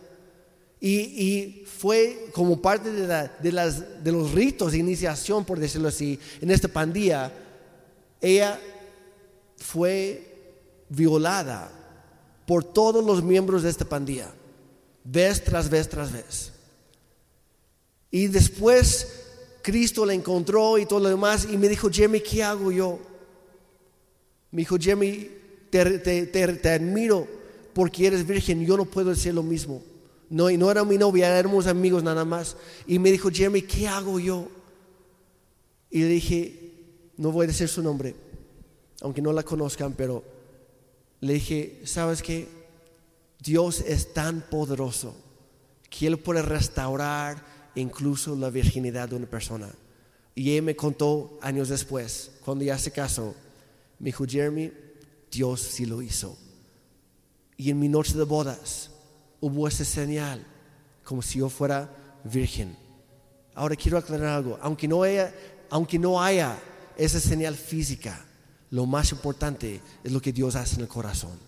[0.82, 6.68] Y, fue como parte de, de, los ritos de iniciación, por decirlo así, en esta
[6.68, 7.32] pandilla,
[8.20, 8.60] ella
[9.58, 10.56] fue
[10.90, 11.70] violada
[12.48, 14.34] por todos los miembros de esta pandilla,
[15.10, 16.52] vez tras vez tras vez.
[18.12, 19.08] Y después
[19.62, 23.00] Cristo la encontró y todo lo demás y me dijo, Jeremy, ¿qué hago yo?
[24.52, 25.30] Me dijo, Jeremy,
[25.70, 27.28] te, te, te admiro
[27.74, 29.82] porque eres virgen, yo no puedo decir lo mismo.
[30.30, 32.58] No, y no era mi novia, éramos amigos nada más.
[32.86, 34.48] Y me dijo, Jeremy, ¿qué hago yo?
[35.90, 36.74] Y le dije,
[37.18, 38.16] no voy a decir su nombre,
[39.02, 40.24] aunque no la conozcan, pero
[41.22, 42.57] le dije, ¿sabes qué?
[43.40, 45.16] Dios es tan poderoso
[45.90, 47.44] que Él puede restaurar
[47.76, 49.70] incluso la virginidad de una persona.
[50.36, 53.34] Y él me contó años después, cuando ya se casó,
[54.00, 54.72] me dijo, Jeremy,
[55.32, 56.38] Dios sí lo hizo.
[57.56, 58.92] Y en mi noche de bodas,
[59.42, 60.46] hubo esa señal,
[61.04, 61.90] como si yo fuera
[62.24, 62.78] virgen.
[63.56, 65.34] Ahora quiero aclarar algo, aunque no haya,
[65.72, 66.60] aunque no haya
[66.98, 68.24] esa señal física,
[68.70, 71.47] lo más importante es lo que Dios hace en el corazón.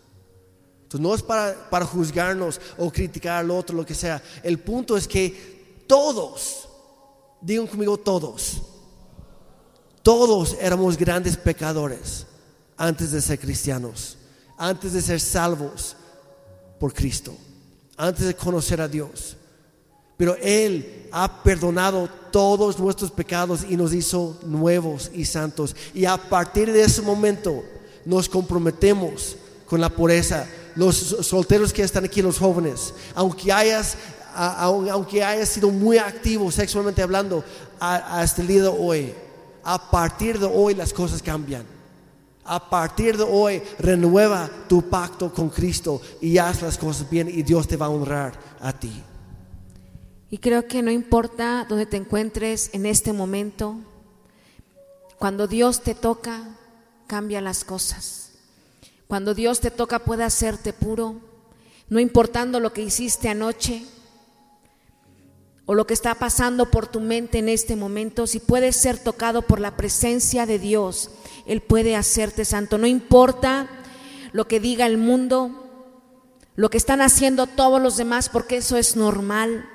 [0.97, 4.21] No es para, para juzgarnos o criticar al otro, lo que sea.
[4.41, 6.67] El punto es que todos,
[7.41, 8.61] digan conmigo todos,
[10.01, 12.25] todos éramos grandes pecadores
[12.77, 14.17] antes de ser cristianos,
[14.57, 15.95] antes de ser salvos
[16.79, 17.35] por Cristo,
[17.97, 19.35] antes de conocer a Dios.
[20.17, 25.75] Pero Él ha perdonado todos nuestros pecados y nos hizo nuevos y santos.
[25.93, 27.63] Y a partir de ese momento
[28.05, 30.47] nos comprometemos con la pureza.
[30.75, 33.97] Los solteros que están aquí, los jóvenes, aunque hayas,
[34.35, 37.43] aunque hayas sido muy activo sexualmente hablando
[37.79, 39.13] hasta el día de hoy,
[39.63, 41.63] a partir de hoy las cosas cambian.
[42.45, 47.43] A partir de hoy renueva tu pacto con Cristo y haz las cosas bien y
[47.43, 49.03] Dios te va a honrar a ti.
[50.31, 53.77] Y creo que no importa dónde te encuentres en este momento,
[55.17, 56.55] cuando Dios te toca,
[57.07, 58.28] cambia las cosas.
[59.09, 61.15] Cuando Dios te toca puede hacerte puro,
[61.87, 63.83] no importando lo que hiciste anoche
[65.65, 69.41] o lo que está pasando por tu mente en este momento, si puedes ser tocado
[69.41, 71.09] por la presencia de Dios,
[71.47, 72.77] Él puede hacerte santo.
[72.77, 73.67] No importa
[74.31, 75.95] lo que diga el mundo,
[76.55, 79.67] lo que están haciendo todos los demás, porque eso es normal.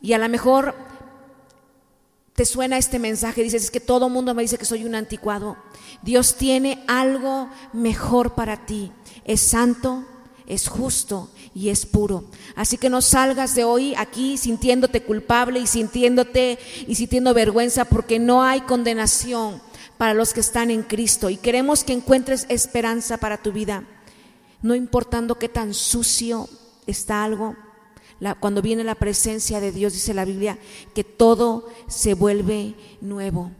[0.00, 0.76] Y a lo mejor
[2.40, 4.94] te suena este mensaje, dices, es que todo el mundo me dice que soy un
[4.94, 5.58] anticuado.
[6.00, 8.90] Dios tiene algo mejor para ti.
[9.26, 10.06] Es santo,
[10.46, 12.24] es justo y es puro.
[12.56, 18.18] Así que no salgas de hoy aquí sintiéndote culpable y sintiéndote y sintiendo vergüenza porque
[18.18, 19.60] no hay condenación
[19.98, 23.84] para los que están en Cristo y queremos que encuentres esperanza para tu vida.
[24.62, 26.48] No importando qué tan sucio
[26.86, 27.54] está algo,
[28.40, 30.58] cuando viene la presencia de Dios, dice la Biblia,
[30.94, 33.50] que todo se vuelve nuevo.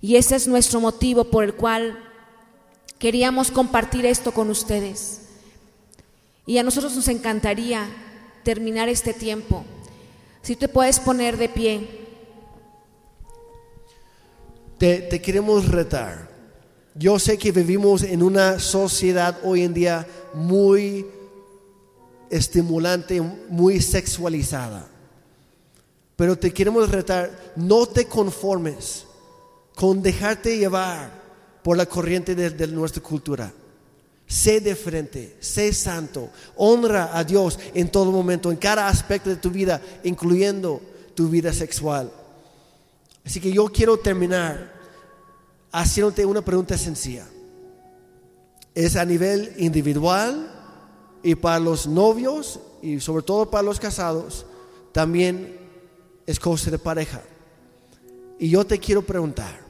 [0.00, 1.98] Y ese es nuestro motivo por el cual
[2.98, 5.22] queríamos compartir esto con ustedes.
[6.46, 7.88] Y a nosotros nos encantaría
[8.42, 9.64] terminar este tiempo.
[10.42, 11.88] Si te puedes poner de pie.
[14.78, 16.30] Te, queremos retar.
[16.94, 21.06] Yo sé que vivimos en una sociedad hoy en día muy
[22.32, 24.88] estimulante, muy sexualizada.
[26.16, 29.04] Pero te queremos retar, no te conformes
[29.74, 31.22] con dejarte llevar
[31.62, 33.52] por la corriente de, nuestra cultura.
[34.26, 39.36] Sé de frente, sé santo, honra a Dios en todo momento, en cada aspecto de
[39.36, 40.80] tu vida, incluyendo
[41.14, 42.10] tu vida sexual.
[43.26, 44.72] Así que yo quiero terminar
[45.70, 47.26] haciéndote una pregunta sencilla.
[48.74, 50.51] Es a nivel individual,
[51.22, 54.44] y para los novios y sobre todo para los casados,
[54.90, 55.56] también
[56.26, 57.22] es cosa de pareja.
[58.38, 59.60] Y yo te quiero preguntar,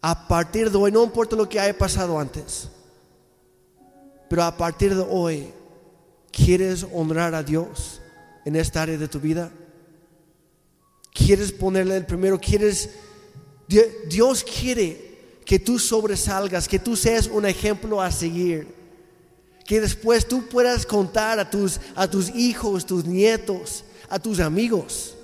[0.00, 2.68] a partir de hoy, no importa lo que haya pasado antes,
[4.28, 5.48] pero a partir de hoy,
[6.32, 8.00] ¿quieres honrar a Dios
[8.44, 9.52] en esta área de tu vida?
[11.12, 12.38] ¿Quieres ponerle el primero?
[12.38, 12.90] ¿Quieres...
[14.08, 18.81] Dios quiere que tú sobresalgas, que tú seas un ejemplo a seguir
[19.72, 25.14] que después tú puedas contar a tus, a tus hijos, tus nietos, a tus amigos,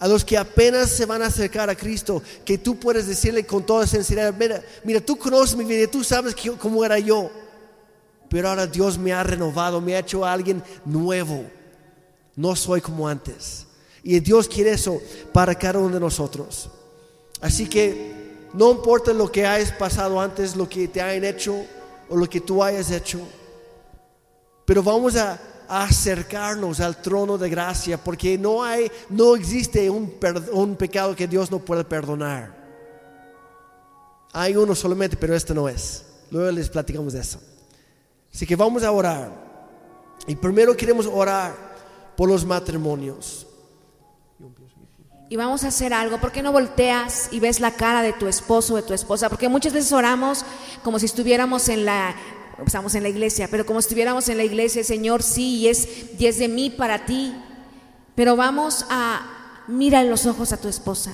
[0.00, 3.64] a los que apenas se van a acercar a Cristo, que tú puedes decirle con
[3.64, 7.30] toda sinceridad, mira, mira tú conoces mi vida, tú sabes cómo era yo,
[8.28, 11.44] pero ahora Dios me ha renovado, me ha hecho alguien nuevo,
[12.34, 13.64] no soy como antes.
[14.02, 15.00] Y Dios quiere eso
[15.32, 16.68] para cada uno de nosotros.
[17.40, 21.64] Así que no importa lo que hayas pasado antes, lo que te hayan hecho,
[22.08, 23.20] o lo que tú hayas hecho.
[24.64, 30.14] Pero vamos a, acercarnos al trono de gracia porque no hay, no existe un,
[30.52, 32.54] un pecado que Dios no pueda perdonar.
[34.32, 36.04] Hay uno solamente, pero este no es.
[36.30, 37.40] Luego les platicamos de eso.
[38.32, 39.30] Así que vamos a orar.
[40.26, 41.54] Y primero queremos orar
[42.16, 43.45] por los matrimonios.
[45.28, 46.18] Y vamos a hacer algo.
[46.18, 49.28] ¿Por qué no volteas y ves la cara de tu esposo o de tu esposa?
[49.28, 50.44] Porque muchas veces oramos
[50.84, 52.14] como si estuviéramos en la
[52.64, 55.86] estamos en la iglesia, pero como si estuviéramos en la iglesia, Señor, sí, y es,
[56.18, 57.34] y es de mí para ti.
[58.14, 61.12] Pero vamos a mira en los ojos a tu esposa.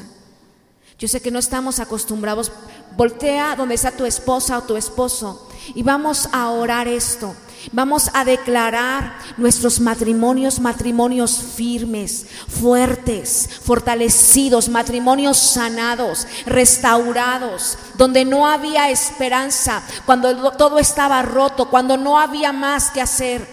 [0.98, 2.52] Yo sé que no estamos acostumbrados.
[2.96, 7.34] Voltea donde está tu esposa o tu esposo y vamos a orar esto.
[7.70, 18.90] Vamos a declarar nuestros matrimonios, matrimonios firmes, fuertes, fortalecidos, matrimonios sanados, restaurados, donde no había
[18.90, 23.46] esperanza, cuando todo estaba roto, cuando no había más que hacer.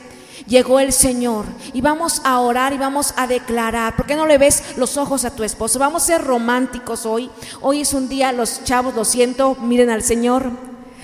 [0.47, 3.95] Llegó el Señor y vamos a orar y vamos a declarar.
[3.95, 5.77] ¿Por qué no le ves los ojos a tu esposo?
[5.77, 7.29] Vamos a ser románticos hoy.
[7.61, 10.49] Hoy es un día, los chavos, lo siento, miren al Señor.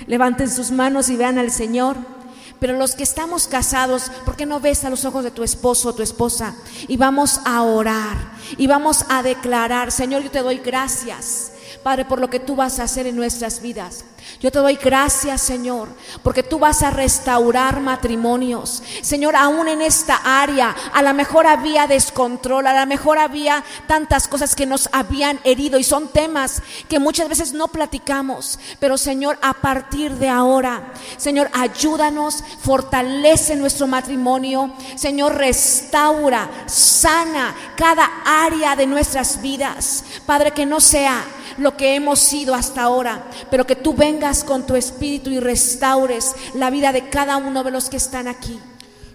[0.07, 2.14] Levanten sus manos y vean al Señor.
[2.59, 5.89] Pero los que estamos casados, ¿por qué no ves a los ojos de tu esposo
[5.89, 6.55] o tu esposa?
[6.87, 8.17] Y vamos a orar
[8.57, 11.51] y vamos a declarar, Señor, yo te doy gracias
[11.85, 14.05] Padre, por lo que tú vas a hacer en nuestras vidas.
[14.39, 15.87] Yo te doy gracias, Señor,
[16.23, 18.81] porque tú vas a restaurar matrimonios.
[19.03, 24.27] Señor, aún en esta área, a lo mejor había descontrol, a lo mejor había tantas
[24.27, 28.57] cosas que nos habían herido y son temas que muchas veces no platicamos.
[28.79, 34.73] Pero, Señor, a partir de ahora, Señor, ayúdanos, fortalece nuestro matrimonio.
[34.95, 40.03] Señor, restaura, sana cada área de nuestras vidas.
[40.25, 41.23] Padre, que no sea
[41.57, 46.35] lo que hemos sido hasta ahora, pero que tú vengas con tu espíritu y restaures
[46.53, 48.59] la vida de cada uno de los que están aquí.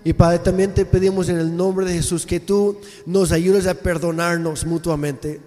[0.03, 3.75] Y Padre, también te pedimos en el nombre de Jesús que tú nos ayudes a
[3.75, 5.41] perdonarnos mutuamente,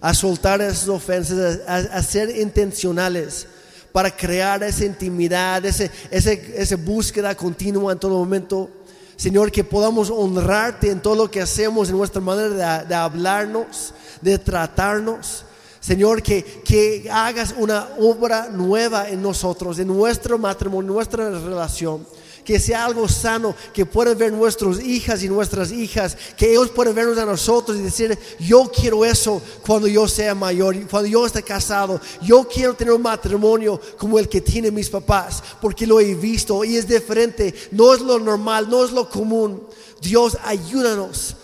[0.00, 3.46] a soltar esas ofensas, a, ser intencionales
[3.92, 8.68] para crear esa intimidad, ese, esa búsqueda continua en todo momento.
[9.14, 14.38] Señor, que podamos honrarte en todo lo que hacemos, en nuestra manera de hablarnos, de
[14.38, 15.44] tratarnos.
[15.80, 22.06] Señor, que, que hagas una obra nueva en nosotros, en nuestro matrimonio, nuestra relación.
[22.44, 26.94] Que sea algo sano, que puedan ver nuestras hijas y nuestras hijas, que ellos puedan
[26.94, 31.42] vernos a nosotros y decir, yo quiero eso cuando yo sea mayor, cuando yo esté
[31.42, 36.14] casado, yo quiero tener un matrimonio como el que tienen mis papás, porque lo he
[36.14, 39.62] visto y es diferente, no es lo normal, no es lo común.
[40.00, 41.36] Dios, ayúdanos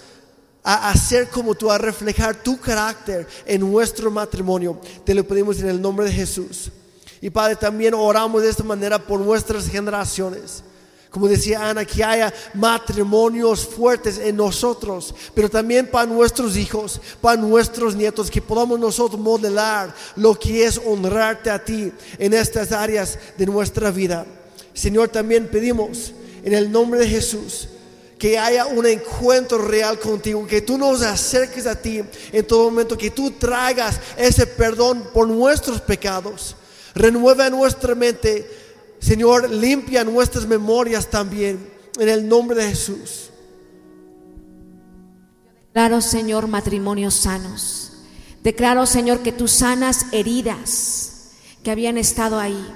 [0.68, 4.80] a hacer como tú, a reflejar tu carácter en nuestro matrimonio.
[5.04, 6.72] Te lo pedimos en el nombre de Jesús.
[7.20, 10.64] Y Padre, también oramos de esta manera por nuestras generaciones.
[11.08, 17.40] Como decía Ana, que haya matrimonios fuertes en nosotros, pero también para nuestros hijos, para
[17.40, 23.20] nuestros nietos, que podamos nosotros modelar lo que es honrarte a ti en estas áreas
[23.38, 24.26] de nuestra vida.
[24.74, 26.12] Señor, también pedimos
[26.42, 27.68] en el nombre de Jesús
[28.18, 32.02] que haya un encuentro real contigo, que tú nos acerques a ti
[32.32, 36.56] en todo momento, que tú traigas ese perdón por nuestros pecados.
[36.94, 38.48] Renueva nuestra mente,
[39.00, 43.30] Señor, limpia nuestras memorias también, en el nombre de Jesús.
[45.68, 47.92] Declaro, Señor, matrimonios sanos.
[48.42, 51.32] Declaro, Señor, que tú sanas heridas
[51.62, 52.66] que habían estado ahí.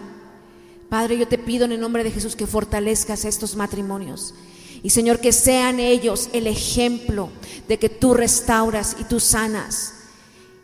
[0.90, 4.34] Padre, yo te pido en el nombre de Jesús que fortalezcas estos matrimonios
[4.82, 7.31] y Señor, que sean ellos el ejemplo
[7.69, 9.94] de que tú restauras y tú sanas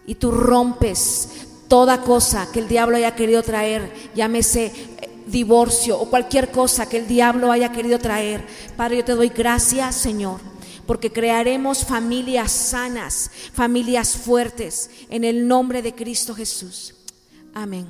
[0.07, 1.29] y tú rompes
[1.69, 6.99] toda cosa que el diablo haya querido traer, llámese eh, divorcio o cualquier cosa que
[6.99, 8.47] el diablo haya querido traer.
[8.77, 10.41] Padre, yo te doy gracias, Señor,
[10.87, 16.95] porque crearemos familias sanas, familias fuertes, en el nombre de Cristo Jesús.
[17.53, 17.87] Amén.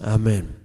[0.00, 0.63] Amén.